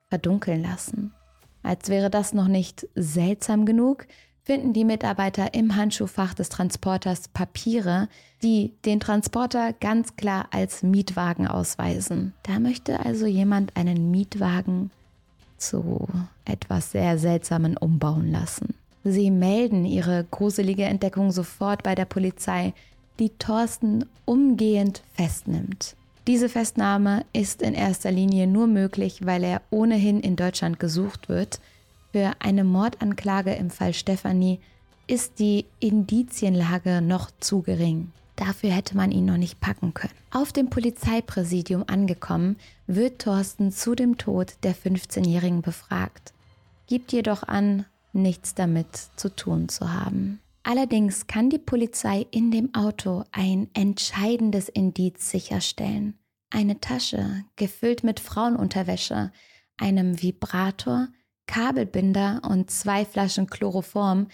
verdunkeln 0.09 0.63
lassen. 0.63 1.15
Als 1.63 1.89
wäre 1.89 2.11
das 2.11 2.33
noch 2.33 2.49
nicht 2.49 2.87
seltsam 2.95 3.67
genug, 3.67 4.07
finden 4.43 4.73
die 4.73 4.85
Mitarbeiter 4.85 5.55
im 5.55 5.77
Handschuhfach 5.77 6.35
des 6.35 6.49
Transporters 6.49 7.29
Papiere, 7.29 8.09
die 8.43 8.73
den 8.85 9.01
Transporter 9.01 9.73
ganz 9.75 10.17
klar 10.17 10.49
als 10.51 10.83
Mietwagen 10.83 11.47
ausweisen. 11.47 12.33
Da 12.43 12.59
möchte 12.59 13.01
also 13.05 13.27
jemand 13.27 13.77
einen 13.77 14.11
Mietwagen 14.11 14.91
zu 15.57 16.09
etwas 16.45 16.91
sehr 16.91 17.19
Seltsamen 17.19 17.77
umbauen 17.77 18.33
lassen. 18.33 18.75
Sie 19.05 19.31
melden 19.31 19.85
ihre 19.85 20.27
gruselige 20.31 20.85
Entdeckung 20.85 21.31
sofort 21.31 21.83
bei 21.83 21.95
der 21.95 22.05
Polizei, 22.05 22.75
die 23.19 23.31
Thorsten 23.31 24.07
umgehend 24.25 25.03
festnimmt. 25.13 25.95
Diese 26.27 26.49
Festnahme 26.49 27.25
ist 27.33 27.63
in 27.63 27.75
erster 27.75 28.13
Linie 28.13 28.47
nur 28.47 28.67
möglich, 28.67 29.25
weil 29.25 29.43
er 29.43 29.63
ohnehin 29.71 30.21
in 30.21 30.37
Deutschland 30.37 30.79
gesucht 30.79 31.29
wird. 31.29 31.61
Für 32.13 32.33
eine 32.41 32.65
Mordanklage 32.65 33.55
im 33.55 33.71
Fall 33.71 33.95
Stefanie 33.95 34.61
ist 35.07 35.39
die 35.39 35.65
Indizienlage 35.81 37.01
noch 37.01 37.31
zu 37.41 37.63
gering. 37.63 38.13
Dafür 38.37 38.71
hätte 38.71 38.97
man 38.97 39.13
ihn 39.13 39.25
noch 39.27 39.37
nicht 39.37 39.61
packen 39.61 39.93
können. 39.93 40.15
Auf 40.31 40.53
dem 40.53 40.71
Polizeipräsidium 40.71 41.85
angekommen, 41.87 42.57
wird 42.87 43.23
Thorsten 43.23 43.73
zu 43.73 43.95
dem 43.95 44.17
Tod 44.19 44.55
der 44.63 44.75
15-Jährigen 44.75 45.63
befragt, 45.63 46.33
gibt 46.87 47.13
jedoch 47.13 47.43
an, 47.43 47.85
nichts 48.13 48.55
damit 48.55 48.89
zu 49.17 49.35
tun 49.35 49.69
zu 49.69 49.93
haben. 49.93 50.41
Allerdings 50.63 51.27
kann 51.27 51.51
die 51.51 51.59
Polizei 51.59 52.27
in 52.31 52.51
dem 52.51 52.75
Auto 52.75 53.25
ein 53.33 53.69
entscheidendes 53.75 54.69
Indiz 54.69 55.31
sicherstellen. 55.31 56.19
Eine 56.51 56.81
Tasche 56.81 57.45
gefüllt 57.57 58.05
mit 58.05 58.21
Frauenunterwäsche, 58.21 59.33
einem 59.79 60.21
Vibrator, 60.23 61.09
Kabelbinder 61.47 62.43
und 62.49 62.71
zwei 62.71 63.05
Flaschen 63.05 63.49
Chloroform, 63.49 64.29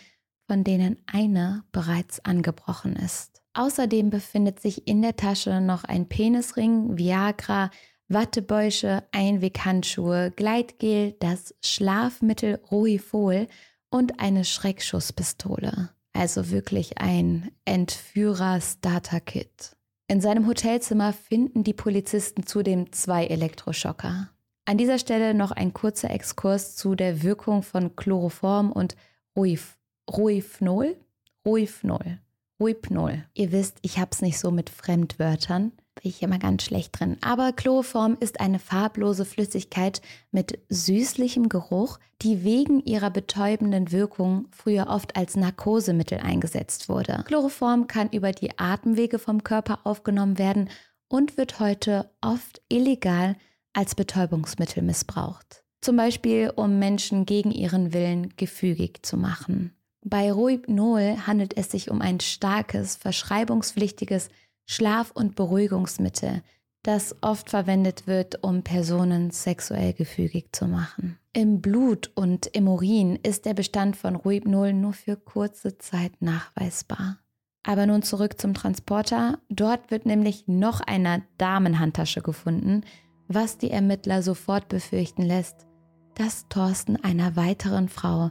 von 0.46 0.64
denen 0.64 0.96
eine 1.06 1.64
bereits 1.72 2.24
angebrochen 2.24 2.96
ist. 2.96 3.42
Außerdem 3.54 4.10
befindet 4.10 4.60
sich 4.60 4.86
in 4.86 5.02
der 5.02 5.16
Tasche 5.16 5.60
noch 5.60 5.84
ein 5.84 6.08
Penisring, 6.08 6.98
Viagra, 6.98 7.70
Wattebäusche, 8.08 9.04
Einweghandschuhe, 9.12 10.30
Gleitgel, 10.30 11.16
das 11.20 11.54
Schlafmittel 11.64 12.60
Rohifol 12.70 13.48
und 13.90 14.20
eine 14.20 14.44
Schreckschusspistole. 14.44 15.95
Also 16.16 16.50
wirklich 16.50 16.98
ein 16.98 17.50
Entführer-Starter-Kit. 17.64 19.76
In 20.08 20.20
seinem 20.20 20.46
Hotelzimmer 20.46 21.12
finden 21.12 21.64
die 21.64 21.74
Polizisten 21.74 22.46
zudem 22.46 22.92
zwei 22.92 23.26
Elektroschocker. 23.26 24.30
An 24.64 24.78
dieser 24.78 24.98
Stelle 24.98 25.34
noch 25.34 25.50
ein 25.50 25.74
kurzer 25.74 26.10
Exkurs 26.10 26.74
zu 26.74 26.94
der 26.94 27.22
Wirkung 27.22 27.62
von 27.62 27.96
Chloroform 27.96 28.72
und 28.72 28.96
Ruif 29.36 29.76
Ruifnol. 30.10 30.96
Ruifnol. 31.44 32.18
Ruipnol. 32.60 33.24
Ihr 33.34 33.52
wisst, 33.52 33.78
ich 33.82 33.98
hab's 33.98 34.22
nicht 34.22 34.38
so 34.38 34.50
mit 34.50 34.70
Fremdwörtern 34.70 35.72
bin 35.96 36.10
ich 36.10 36.22
immer 36.22 36.38
ganz 36.38 36.62
schlecht 36.62 36.98
drin. 36.98 37.16
Aber 37.22 37.52
Chloroform 37.52 38.16
ist 38.20 38.40
eine 38.40 38.58
farblose 38.58 39.24
Flüssigkeit 39.24 40.00
mit 40.30 40.58
süßlichem 40.68 41.48
Geruch, 41.48 41.98
die 42.22 42.44
wegen 42.44 42.80
ihrer 42.80 43.10
betäubenden 43.10 43.92
Wirkung 43.92 44.46
früher 44.50 44.88
oft 44.88 45.16
als 45.16 45.36
Narkosemittel 45.36 46.18
eingesetzt 46.18 46.88
wurde. 46.88 47.24
Chloroform 47.26 47.86
kann 47.86 48.10
über 48.10 48.32
die 48.32 48.58
Atemwege 48.58 49.18
vom 49.18 49.42
Körper 49.42 49.80
aufgenommen 49.84 50.38
werden 50.38 50.68
und 51.08 51.36
wird 51.36 51.60
heute 51.60 52.10
oft 52.20 52.62
illegal 52.68 53.36
als 53.72 53.94
Betäubungsmittel 53.94 54.82
missbraucht. 54.82 55.64
Zum 55.80 55.96
Beispiel, 55.96 56.52
um 56.54 56.78
Menschen 56.78 57.26
gegen 57.26 57.50
ihren 57.50 57.92
Willen 57.92 58.34
gefügig 58.36 59.04
zu 59.04 59.16
machen. 59.16 59.72
Bei 60.04 60.32
Rohypnol 60.32 61.26
handelt 61.26 61.56
es 61.56 61.70
sich 61.70 61.90
um 61.90 62.00
ein 62.00 62.20
starkes, 62.20 62.96
verschreibungspflichtiges 62.96 64.28
Schlaf- 64.66 65.12
und 65.12 65.36
Beruhigungsmittel, 65.36 66.42
das 66.82 67.16
oft 67.20 67.50
verwendet 67.50 68.06
wird, 68.06 68.44
um 68.44 68.62
Personen 68.62 69.30
sexuell 69.30 69.92
gefügig 69.92 70.48
zu 70.52 70.66
machen. 70.66 71.18
Im 71.32 71.60
Blut 71.60 72.10
und 72.14 72.46
im 72.46 72.68
Urin 72.68 73.18
ist 73.22 73.44
der 73.44 73.54
Bestand 73.54 73.96
von 73.96 74.16
Ruibnol 74.16 74.72
nur 74.72 74.92
für 74.92 75.16
kurze 75.16 75.78
Zeit 75.78 76.20
nachweisbar. 76.20 77.18
Aber 77.62 77.86
nun 77.86 78.02
zurück 78.02 78.40
zum 78.40 78.54
Transporter. 78.54 79.40
Dort 79.48 79.90
wird 79.90 80.06
nämlich 80.06 80.44
noch 80.46 80.80
eine 80.80 81.24
Damenhandtasche 81.38 82.22
gefunden, 82.22 82.82
was 83.26 83.58
die 83.58 83.70
Ermittler 83.70 84.22
sofort 84.22 84.68
befürchten 84.68 85.22
lässt, 85.22 85.66
dass 86.14 86.48
Thorsten 86.48 86.96
einer 86.96 87.34
weiteren 87.34 87.88
Frau 87.88 88.30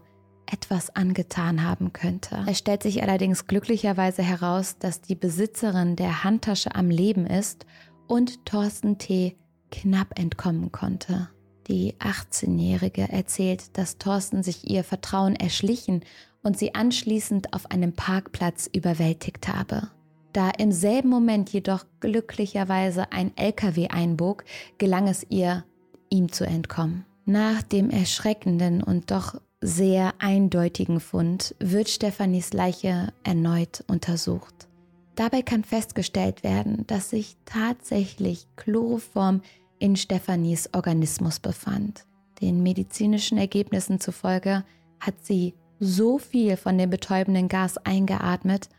etwas 0.51 0.95
angetan 0.95 1.63
haben 1.63 1.93
könnte. 1.93 2.43
Es 2.47 2.59
stellt 2.59 2.83
sich 2.83 3.01
allerdings 3.03 3.47
glücklicherweise 3.47 4.23
heraus, 4.23 4.77
dass 4.77 5.01
die 5.01 5.15
Besitzerin 5.15 5.95
der 5.95 6.23
Handtasche 6.23 6.75
am 6.75 6.89
Leben 6.89 7.25
ist 7.25 7.65
und 8.07 8.45
Thorsten 8.45 8.97
T. 8.97 9.35
knapp 9.71 10.17
entkommen 10.19 10.71
konnte. 10.71 11.29
Die 11.67 11.95
18-Jährige 11.95 13.09
erzählt, 13.09 13.77
dass 13.77 13.97
Thorsten 13.97 14.43
sich 14.43 14.69
ihr 14.69 14.83
Vertrauen 14.83 15.35
erschlichen 15.35 16.01
und 16.43 16.57
sie 16.59 16.75
anschließend 16.75 17.53
auf 17.53 17.71
einem 17.71 17.93
Parkplatz 17.93 18.69
überwältigt 18.71 19.47
habe. 19.47 19.89
Da 20.31 20.49
im 20.49 20.71
selben 20.71 21.09
Moment 21.09 21.49
jedoch 21.51 21.85
glücklicherweise 22.01 23.11
ein 23.11 23.35
LKW 23.35 23.87
einbog, 23.87 24.43
gelang 24.77 25.07
es 25.07 25.25
ihr, 25.29 25.63
ihm 26.09 26.31
zu 26.31 26.45
entkommen. 26.45 27.05
Nach 27.25 27.63
dem 27.63 27.89
erschreckenden 27.89 28.83
und 28.83 29.09
doch 29.09 29.39
sehr 29.61 30.13
eindeutigen 30.19 30.99
Fund 30.99 31.55
wird 31.59 31.89
Stephanies 31.89 32.53
Leiche 32.53 33.13
erneut 33.23 33.83
untersucht. 33.87 34.67
Dabei 35.15 35.41
kann 35.41 35.63
festgestellt 35.63 36.43
werden, 36.43 36.85
dass 36.87 37.09
sich 37.09 37.37
tatsächlich 37.45 38.47
Chloroform 38.57 39.41
in 39.79 39.95
Stephanies 39.95 40.69
Organismus 40.73 41.39
befand. 41.39 42.05
Den 42.41 42.63
medizinischen 42.63 43.37
Ergebnissen 43.37 43.99
zufolge 43.99 44.65
hat 44.99 45.15
sie 45.21 45.53
so 45.79 46.17
viel 46.17 46.57
von 46.57 46.77
dem 46.77 46.89
betäubenden 46.89 47.47
Gas 47.47 47.77
eingeatmet, 47.77 48.69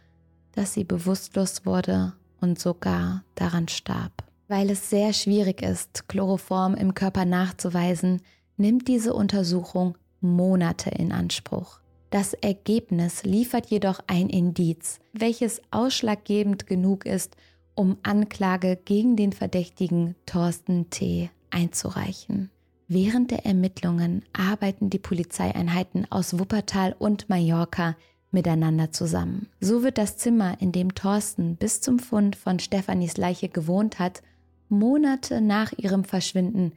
dass 0.53 0.75
sie 0.75 0.85
bewusstlos 0.85 1.65
wurde 1.65 2.13
und 2.41 2.59
sogar 2.59 3.25
daran 3.35 3.69
starb. 3.69 4.25
Weil 4.49 4.71
es 4.71 4.91
sehr 4.91 5.13
schwierig 5.13 5.63
ist, 5.63 6.09
Chloroform 6.09 6.75
im 6.75 6.95
Körper 6.95 7.25
nachzuweisen, 7.25 8.23
nimmt 8.57 8.89
diese 8.89 9.13
Untersuchung 9.15 9.97
Monate 10.35 10.91
in 10.91 11.13
Anspruch. 11.13 11.81
Das 12.11 12.35
Ergebnis 12.35 13.25
liefert 13.25 13.67
jedoch 13.67 14.01
ein 14.07 14.29
Indiz, 14.29 15.01
welches 15.13 15.61
ausschlaggebend 15.71 16.67
genug 16.67 17.05
ist, 17.05 17.37
um 17.75 17.99
Anklage 18.03 18.79
gegen 18.85 19.17
den 19.17 19.33
Verdächtigen 19.33 20.15
Thorsten 20.25 20.89
T. 20.91 21.31
einzureichen. 21.51 22.51
Während 22.89 23.33
der 23.33 23.45
Ermittlungen 23.45 24.25
arbeiten 24.33 24.89
die 24.91 25.01
Polizeieinheiten 25.01 26.11
aus 26.11 26.39
Wuppertal 26.39 26.95
und 26.99 27.29
Mallorca 27.29 27.97
miteinander 28.31 28.93
zusammen. 28.93 29.49
So 29.61 29.83
wird 29.83 29.99
das 29.99 30.17
Zimmer, 30.17 30.61
in 30.61 30.71
dem 30.71 30.95
Thorsten 30.95 31.57
bis 31.57 31.81
zum 31.81 31.99
Fund 31.99 32.37
von 32.37 32.61
Stefanis 32.61 33.17
Leiche 33.17 33.49
gewohnt 33.49 33.99
hat, 33.99 34.23
Monate 34.69 35.41
nach 35.41 35.73
ihrem 35.73 36.05
Verschwinden 36.05 36.73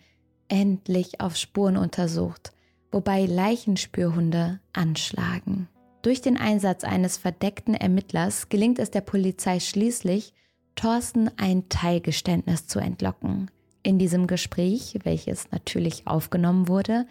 endlich 0.48 1.22
auf 1.22 1.36
Spuren 1.36 1.78
untersucht 1.78 2.52
wobei 2.92 3.26
Leichenspürhunde 3.26 4.60
anschlagen. 4.74 5.68
Durch 6.02 6.22
den 6.22 6.38
Einsatz 6.38 6.84
eines 6.84 7.18
verdeckten 7.18 7.74
Ermittlers 7.74 8.50
gelingt 8.50 8.80
es 8.80 8.90
der 8.92 9.02
Polizei 9.02 9.60
schließlich, 9.60 10.34
Thorsten 10.76 11.30
ein 11.38 11.68
Teilgeständnis 11.68 12.68
zu 12.68 12.80
entlocken. 12.80 13.52
In 13.84 14.00
diesem 14.00 14.28
Gespräch, 14.28 14.98
welches 15.04 15.52
natürlich 15.52 16.08
aufgenommen 16.08 16.68
wurde, 16.68 17.06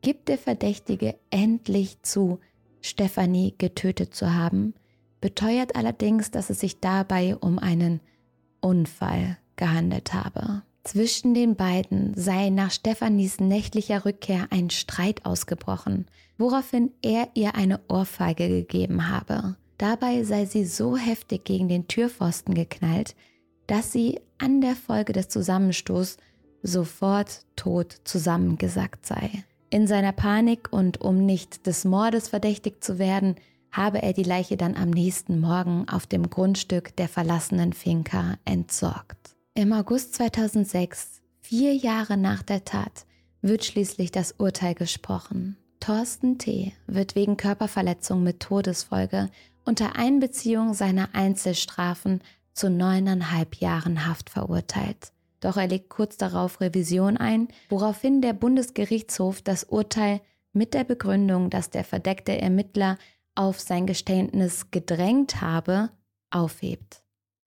gibt 0.00 0.28
der 0.28 0.38
Verdächtige 0.38 1.16
endlich 1.30 2.00
zu, 2.02 2.40
Stephanie 2.80 3.54
getötet 3.58 4.14
zu 4.14 4.34
haben, 4.34 4.74
beteuert 5.20 5.76
allerdings, 5.76 6.30
dass 6.30 6.50
es 6.50 6.60
sich 6.60 6.80
dabei 6.80 7.36
um 7.36 7.58
einen 7.58 8.00
Unfall 8.60 9.38
gehandelt 9.56 10.14
habe. 10.14 10.62
Zwischen 10.84 11.32
den 11.32 11.54
beiden 11.54 12.12
sei 12.16 12.50
nach 12.50 12.72
Stefanis 12.72 13.38
nächtlicher 13.38 14.04
Rückkehr 14.04 14.48
ein 14.50 14.68
Streit 14.70 15.24
ausgebrochen, 15.24 16.06
woraufhin 16.38 16.90
er 17.02 17.28
ihr 17.34 17.54
eine 17.54 17.80
Ohrfeige 17.88 18.48
gegeben 18.48 19.08
habe. 19.08 19.56
Dabei 19.78 20.24
sei 20.24 20.44
sie 20.44 20.64
so 20.64 20.96
heftig 20.96 21.44
gegen 21.44 21.68
den 21.68 21.86
Türpfosten 21.86 22.54
geknallt, 22.54 23.14
dass 23.68 23.92
sie 23.92 24.20
an 24.38 24.60
der 24.60 24.74
Folge 24.74 25.12
des 25.12 25.28
Zusammenstoßes 25.28 26.18
sofort 26.62 27.44
tot 27.56 28.00
zusammengesackt 28.04 29.06
sei. 29.06 29.44
In 29.70 29.86
seiner 29.86 30.12
Panik 30.12 30.72
und 30.72 31.00
um 31.00 31.24
nicht 31.24 31.66
des 31.66 31.84
Mordes 31.84 32.28
verdächtigt 32.28 32.84
zu 32.84 32.98
werden, 32.98 33.36
habe 33.70 34.02
er 34.02 34.12
die 34.12 34.22
Leiche 34.22 34.56
dann 34.56 34.76
am 34.76 34.90
nächsten 34.90 35.40
Morgen 35.40 35.88
auf 35.88 36.06
dem 36.06 36.28
Grundstück 36.28 36.94
der 36.96 37.08
verlassenen 37.08 37.72
Finca 37.72 38.36
entsorgt. 38.44 39.21
Im 39.54 39.74
August 39.74 40.14
2006, 40.14 41.20
vier 41.42 41.74
Jahre 41.74 42.16
nach 42.16 42.42
der 42.42 42.64
Tat, 42.64 43.04
wird 43.42 43.66
schließlich 43.66 44.10
das 44.10 44.32
Urteil 44.38 44.74
gesprochen. 44.74 45.58
Thorsten 45.78 46.38
T. 46.38 46.72
wird 46.86 47.14
wegen 47.16 47.36
Körperverletzung 47.36 48.22
mit 48.22 48.40
Todesfolge 48.40 49.28
unter 49.66 49.94
Einbeziehung 49.94 50.72
seiner 50.72 51.14
Einzelstrafen 51.14 52.22
zu 52.54 52.70
neuneinhalb 52.70 53.56
Jahren 53.56 54.06
Haft 54.06 54.30
verurteilt. 54.30 55.12
Doch 55.40 55.58
er 55.58 55.68
legt 55.68 55.90
kurz 55.90 56.16
darauf 56.16 56.62
Revision 56.62 57.18
ein, 57.18 57.48
woraufhin 57.68 58.22
der 58.22 58.32
Bundesgerichtshof 58.32 59.42
das 59.42 59.64
Urteil 59.64 60.22
mit 60.54 60.72
der 60.72 60.84
Begründung, 60.84 61.50
dass 61.50 61.68
der 61.68 61.84
verdeckte 61.84 62.40
Ermittler 62.40 62.96
auf 63.34 63.60
sein 63.60 63.86
Geständnis 63.86 64.70
gedrängt 64.70 65.42
habe, 65.42 65.90
aufhebt. 66.30 67.01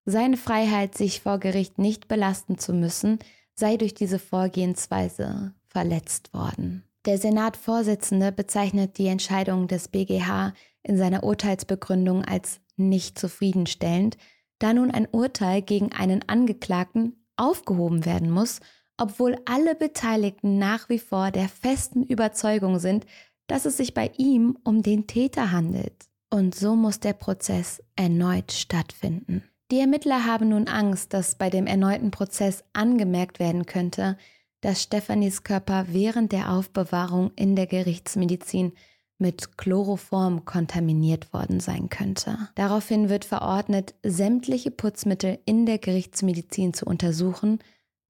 Seine 0.08 0.36
Freiheit, 0.36 0.96
sich 0.96 1.20
vor 1.20 1.38
Gericht 1.38 1.78
nicht 1.78 2.06
belasten 2.06 2.58
zu 2.58 2.72
müssen, 2.72 3.18
sei 3.54 3.76
durch 3.76 3.92
diese 3.92 4.20
Vorgehensweise 4.20 5.52
verletzt 5.66 6.32
worden. 6.32 6.84
Der 7.06 7.18
Senatvorsitzende 7.18 8.30
bezeichnet 8.30 8.98
die 8.98 9.08
Entscheidung 9.08 9.66
des 9.66 9.88
BGH 9.88 10.54
in 10.84 10.96
seiner 10.96 11.24
Urteilsbegründung 11.24 12.24
als 12.24 12.60
nicht 12.76 13.18
zufriedenstellend, 13.18 14.16
da 14.60 14.72
nun 14.72 14.92
ein 14.92 15.08
Urteil 15.10 15.60
gegen 15.60 15.92
einen 15.92 16.28
Angeklagten 16.28 17.26
aufgehoben 17.36 18.04
werden 18.04 18.30
muss, 18.30 18.60
obwohl 18.96 19.36
alle 19.44 19.74
Beteiligten 19.74 20.58
nach 20.58 20.88
wie 20.88 21.00
vor 21.00 21.32
der 21.32 21.48
festen 21.48 22.04
Überzeugung 22.04 22.78
sind, 22.78 23.06
dass 23.48 23.64
es 23.64 23.76
sich 23.76 23.92
bei 23.92 24.12
ihm 24.16 24.56
um 24.62 24.82
den 24.82 25.08
Täter 25.08 25.50
handelt. 25.50 26.06
Und 26.30 26.54
so 26.54 26.76
muss 26.76 27.00
der 27.00 27.12
Prozess 27.12 27.82
erneut 27.96 28.52
stattfinden. 28.52 29.42
Die 29.72 29.80
Ermittler 29.80 30.24
haben 30.24 30.50
nun 30.50 30.68
Angst, 30.68 31.12
dass 31.12 31.34
bei 31.34 31.50
dem 31.50 31.66
erneuten 31.66 32.12
Prozess 32.12 32.62
angemerkt 32.72 33.40
werden 33.40 33.66
könnte, 33.66 34.16
dass 34.60 34.82
Stefanis 34.82 35.42
Körper 35.42 35.86
während 35.88 36.30
der 36.30 36.52
Aufbewahrung 36.52 37.32
in 37.34 37.56
der 37.56 37.66
Gerichtsmedizin 37.66 38.72
mit 39.18 39.56
Chloroform 39.58 40.44
kontaminiert 40.44 41.32
worden 41.32 41.58
sein 41.58 41.88
könnte. 41.88 42.36
Daraufhin 42.54 43.08
wird 43.08 43.24
verordnet, 43.24 43.94
sämtliche 44.02 44.70
Putzmittel 44.70 45.38
in 45.46 45.66
der 45.66 45.78
Gerichtsmedizin 45.78 46.72
zu 46.74 46.86
untersuchen, 46.86 47.58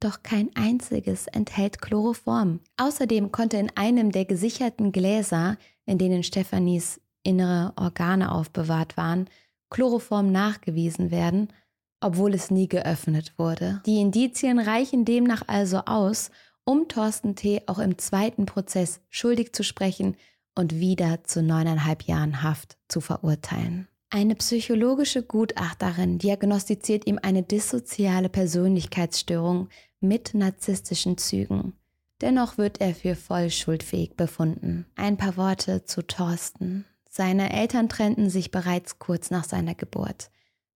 doch 0.01 0.23
kein 0.23 0.51
einziges 0.57 1.27
enthält 1.27 1.81
Chloroform. 1.81 2.61
Außerdem 2.77 3.33
konnte 3.33 3.57
in 3.57 3.71
einem 3.77 4.12
der 4.12 4.27
gesicherten 4.27 4.92
Gläser, 4.92 5.57
in 5.87 5.97
denen 5.97 6.23
Stephanies 6.23 7.01
innere 7.23 7.73
Organe 7.77 8.31
aufbewahrt 8.31 8.97
waren, 8.97 9.31
Chloroform 9.70 10.33
nachgewiesen 10.33 11.11
werden, 11.11 11.52
obwohl 12.00 12.35
es 12.35 12.50
nie 12.50 12.68
geöffnet 12.68 13.35
wurde. 13.38 13.83
Die 13.87 14.00
Indizien 14.00 14.59
reichen 14.59 15.05
demnach 15.05 15.42
also 15.46 15.79
aus, 15.87 16.31
um 16.64 16.88
Thorsten 16.88 17.37
T. 17.37 17.62
auch 17.66 17.79
im 17.79 17.98
zweiten 17.98 18.46
Prozess 18.46 19.00
schuldig 19.09 19.52
zu 19.52 19.62
sprechen 19.62 20.16
und 20.55 20.74
wieder 20.74 21.22
zu 21.24 21.42
neuneinhalb 21.42 22.02
Jahren 22.05 22.42
Haft 22.42 22.76
zu 22.88 23.00
verurteilen. 23.00 23.88
Eine 24.11 24.37
psychologische 24.37 25.22
Gutachterin 25.22 26.18
diagnostiziert 26.18 27.07
ihm 27.07 27.18
eine 27.22 27.42
dissoziale 27.42 28.29
Persönlichkeitsstörung 28.29 29.68
mit 30.00 30.35
narzisstischen 30.35 31.18
Zügen. 31.18 31.74
Dennoch 32.20 32.57
wird 32.57 32.81
er 32.81 32.94
für 32.94 33.14
voll 33.14 33.50
schuldfähig 33.50 34.16
befunden. 34.16 34.87
Ein 34.96 35.16
paar 35.16 35.37
Worte 35.37 35.85
zu 35.85 36.02
Thorsten. 36.02 36.87
Seine 37.16 37.52
Eltern 37.52 37.88
trennten 37.88 38.29
sich 38.29 38.50
bereits 38.50 38.98
kurz 38.98 39.31
nach 39.31 39.44
seiner 39.44 39.74
Geburt. 39.74 40.31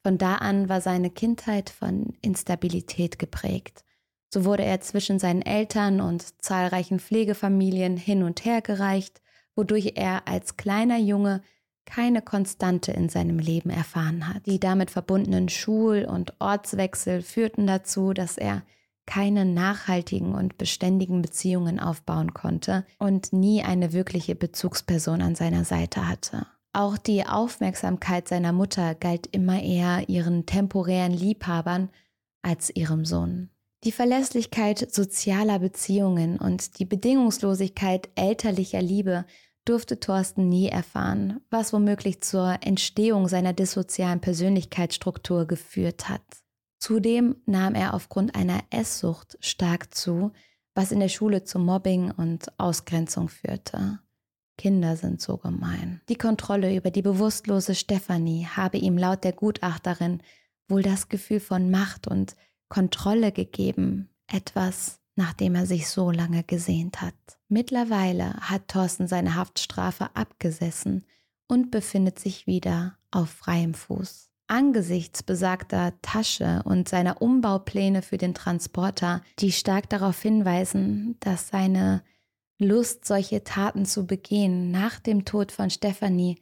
Von 0.03 0.17
da 0.17 0.35
an 0.35 0.69
war 0.69 0.79
seine 0.79 1.09
Kindheit 1.09 1.69
von 1.69 2.13
Instabilität 2.21 3.19
geprägt. 3.19 3.83
So 4.33 4.45
wurde 4.45 4.63
er 4.63 4.79
zwischen 4.79 5.19
seinen 5.19 5.41
Eltern 5.41 5.99
und 5.99 6.41
zahlreichen 6.41 6.99
Pflegefamilien 6.99 7.97
hin 7.97 8.23
und 8.23 8.45
her 8.45 8.61
gereicht 8.61 9.21
wodurch 9.59 9.93
er 9.95 10.25
als 10.25 10.55
kleiner 10.55 10.97
Junge 10.97 11.41
keine 11.85 12.21
Konstante 12.21 12.93
in 12.93 13.09
seinem 13.09 13.39
Leben 13.39 13.69
erfahren 13.69 14.27
hat. 14.27 14.45
Die 14.45 14.59
damit 14.59 14.89
verbundenen 14.89 15.49
Schul- 15.49 16.05
und 16.05 16.33
Ortswechsel 16.39 17.21
führten 17.21 17.67
dazu, 17.67 18.13
dass 18.13 18.37
er 18.37 18.63
keine 19.09 19.43
nachhaltigen 19.43 20.35
und 20.35 20.59
beständigen 20.59 21.23
Beziehungen 21.23 21.79
aufbauen 21.79 22.35
konnte 22.35 22.85
und 22.99 23.33
nie 23.33 23.63
eine 23.63 23.91
wirkliche 23.91 24.35
Bezugsperson 24.35 25.23
an 25.23 25.33
seiner 25.33 25.65
Seite 25.65 26.07
hatte. 26.07 26.45
Auch 26.73 26.95
die 26.95 27.25
Aufmerksamkeit 27.25 28.27
seiner 28.27 28.51
Mutter 28.51 28.93
galt 28.93 29.25
immer 29.31 29.63
eher 29.63 30.07
ihren 30.09 30.45
temporären 30.45 31.11
Liebhabern 31.11 31.89
als 32.43 32.69
ihrem 32.69 33.03
Sohn. 33.03 33.49
Die 33.83 33.91
Verlässlichkeit 33.91 34.93
sozialer 34.93 35.57
Beziehungen 35.57 36.37
und 36.37 36.77
die 36.77 36.85
Bedingungslosigkeit 36.85 38.09
elterlicher 38.13 38.83
Liebe 38.83 39.25
durfte 39.65 39.99
Thorsten 39.99 40.49
nie 40.49 40.67
erfahren, 40.67 41.41
was 41.49 41.73
womöglich 41.73 42.21
zur 42.21 42.57
Entstehung 42.61 43.27
seiner 43.27 43.53
dissozialen 43.53 44.21
Persönlichkeitsstruktur 44.21 45.47
geführt 45.47 46.09
hat. 46.09 46.21
Zudem 46.79 47.35
nahm 47.45 47.75
er 47.75 47.93
aufgrund 47.93 48.35
einer 48.35 48.63
Esssucht 48.69 49.37
stark 49.41 49.93
zu, 49.93 50.31
was 50.73 50.91
in 50.91 51.01
der 51.01 51.09
Schule 51.09 51.43
zu 51.43 51.59
Mobbing 51.59 52.11
und 52.11 52.57
Ausgrenzung 52.57 53.27
führte. 53.27 53.99
Kinder 54.57 54.95
sind 54.95 55.21
so 55.21 55.37
gemein. 55.37 56.01
Die 56.09 56.15
Kontrolle 56.15 56.75
über 56.75 56.91
die 56.91 57.01
bewusstlose 57.01 57.75
Stefanie 57.75 58.45
habe 58.45 58.77
ihm 58.77 58.97
laut 58.97 59.23
der 59.23 59.33
Gutachterin 59.33 60.21
wohl 60.67 60.81
das 60.81 61.09
Gefühl 61.09 61.39
von 61.39 61.69
Macht 61.69 62.07
und 62.07 62.35
Kontrolle 62.69 63.31
gegeben, 63.31 64.09
etwas, 64.27 64.99
nachdem 65.15 65.55
er 65.55 65.65
sich 65.65 65.89
so 65.89 66.11
lange 66.11 66.43
gesehnt 66.43 67.01
hat. 67.01 67.15
Mittlerweile 67.47 68.35
hat 68.35 68.67
Thorsten 68.67 69.07
seine 69.07 69.35
Haftstrafe 69.35 70.15
abgesessen 70.15 71.05
und 71.47 71.71
befindet 71.71 72.19
sich 72.19 72.45
wieder 72.47 72.97
auf 73.11 73.29
freiem 73.29 73.73
Fuß. 73.73 74.28
Angesichts 74.51 75.21
besagter 75.21 75.93
Tasche 76.01 76.63
und 76.65 76.89
seiner 76.89 77.21
Umbaupläne 77.21 78.01
für 78.01 78.17
den 78.17 78.33
Transporter, 78.33 79.21
die 79.37 79.51
stark 79.51 79.87
darauf 79.89 80.19
hinweisen, 80.19 81.17
dass 81.19 81.49
seine 81.49 82.01
Lust, 82.57 83.05
solche 83.05 83.43
Taten 83.43 83.85
zu 83.85 84.07
begehen, 84.07 84.71
nach 84.71 84.99
dem 84.99 85.23
Tod 85.23 85.51
von 85.51 85.69
Stephanie 85.69 86.41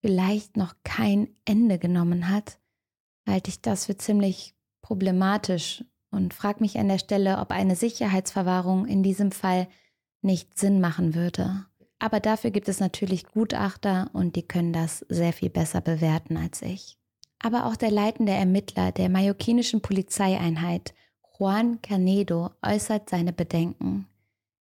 vielleicht 0.00 0.56
noch 0.56 0.74
kein 0.82 1.28
Ende 1.44 1.78
genommen 1.78 2.28
hat, 2.28 2.58
halte 3.24 3.50
ich 3.50 3.62
das 3.62 3.86
für 3.86 3.96
ziemlich 3.96 4.56
problematisch 4.82 5.84
und 6.10 6.34
frage 6.34 6.58
mich 6.60 6.76
an 6.76 6.88
der 6.88 6.98
Stelle, 6.98 7.38
ob 7.38 7.52
eine 7.52 7.76
Sicherheitsverwahrung 7.76 8.84
in 8.84 9.04
diesem 9.04 9.30
Fall 9.30 9.68
nicht 10.22 10.58
Sinn 10.58 10.80
machen 10.80 11.14
würde. 11.14 11.66
Aber 12.00 12.18
dafür 12.18 12.50
gibt 12.50 12.68
es 12.68 12.80
natürlich 12.80 13.26
Gutachter 13.26 14.10
und 14.12 14.34
die 14.34 14.42
können 14.42 14.72
das 14.72 15.06
sehr 15.08 15.32
viel 15.32 15.50
besser 15.50 15.80
bewerten 15.80 16.36
als 16.36 16.60
ich. 16.60 16.98
Aber 17.40 17.66
auch 17.66 17.76
der 17.76 17.90
leitende 17.90 18.32
Ermittler 18.32 18.92
der 18.92 19.08
mallorquinischen 19.08 19.80
Polizeieinheit, 19.80 20.94
Juan 21.38 21.82
Canedo, 21.82 22.50
äußert 22.62 23.10
seine 23.10 23.32
Bedenken. 23.32 24.06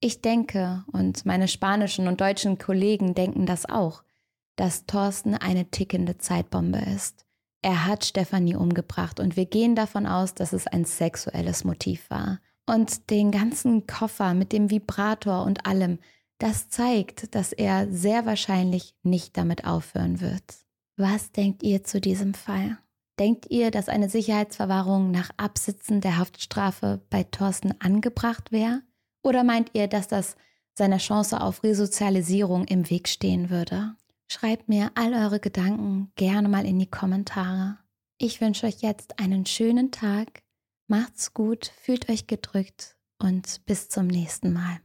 Ich 0.01 0.21
denke, 0.21 0.85
und 0.93 1.25
meine 1.25 1.49
spanischen 1.49 2.09
und 2.09 2.21
deutschen 2.21 2.59
Kollegen 2.59 3.15
denken 3.15 3.47
das 3.47 3.67
auch, 3.67 4.03
dass 4.57 4.87
Thorsten 4.87 5.35
eine 5.35 5.71
tickende 5.71 6.19
Zeitbombe 6.19 6.79
ist. 6.79 7.25
Er 7.63 7.87
hat 7.87 8.05
Stefanie 8.05 8.57
umgebracht 8.57 9.21
und 9.21 9.37
wir 9.37 9.47
gehen 9.47 9.75
davon 9.75 10.07
aus, 10.07 10.35
dass 10.35 10.53
es 10.53 10.67
ein 10.67 10.85
sexuelles 10.85 11.65
Motiv 11.65 12.11
war. 12.11 12.41
Und 12.67 13.11
den 13.11 13.31
ganzen 13.31 13.87
Koffer 13.87 14.35
mit 14.35 14.53
dem 14.53 14.71
Vibrator 14.71 15.45
und 15.45 15.67
allem, 15.67 15.99
das 16.39 16.69
zeigt, 16.69 17.35
dass 17.35 17.53
er 17.53 17.91
sehr 17.91 18.27
wahrscheinlich 18.27 18.95
nicht 19.03 19.37
damit 19.37 19.65
aufhören 19.65 20.21
wird. 20.21 20.43
Was 20.97 21.33
denkt 21.33 21.63
ihr 21.63 21.85
zu 21.85 22.01
diesem 22.01 22.35
Fall? 22.35 22.79
Denkt 23.19 23.51
ihr, 23.51 23.71
dass 23.71 23.89
eine 23.89 24.09
Sicherheitsverwahrung 24.09 25.11
nach 25.11 25.31
Absitzen 25.37 26.01
der 26.01 26.19
Haftstrafe 26.19 27.01
bei 27.11 27.25
Thorsten 27.25 27.75
angebracht 27.81 28.53
wäre? 28.53 28.83
Oder 29.23 29.45
meint 29.45 29.71
ihr, 29.75 29.89
dass 29.89 30.09
das 30.09 30.37
seiner 30.75 30.99
Chance 30.99 31.41
auf 31.41 31.63
Resozialisierung 31.63 32.65
im 32.65 32.91
Weg 32.91 33.09
stehen 33.09 33.51
würde? 33.51 33.95
Schreibt 34.29 34.69
mir 34.69 34.91
all 34.95 35.15
eure 35.15 35.41
Gedanken 35.41 36.11
gerne 36.17 36.49
mal 36.49 36.65
in 36.67 36.79
die 36.79 36.91
Kommentare. 36.91 37.79
Ich 38.19 38.41
wünsche 38.41 38.67
euch 38.67 38.81
jetzt 38.81 39.19
einen 39.19 39.47
schönen 39.47 39.91
Tag 39.91 40.45
Macht's 40.87 41.33
gut, 41.33 41.73
fühlt 41.81 42.11
euch 42.11 42.27
gedrückt 42.27 42.97
und 43.19 43.65
bis 43.65 43.89
zum 43.89 44.07
nächsten 44.07 44.53
Mal. 44.53 44.84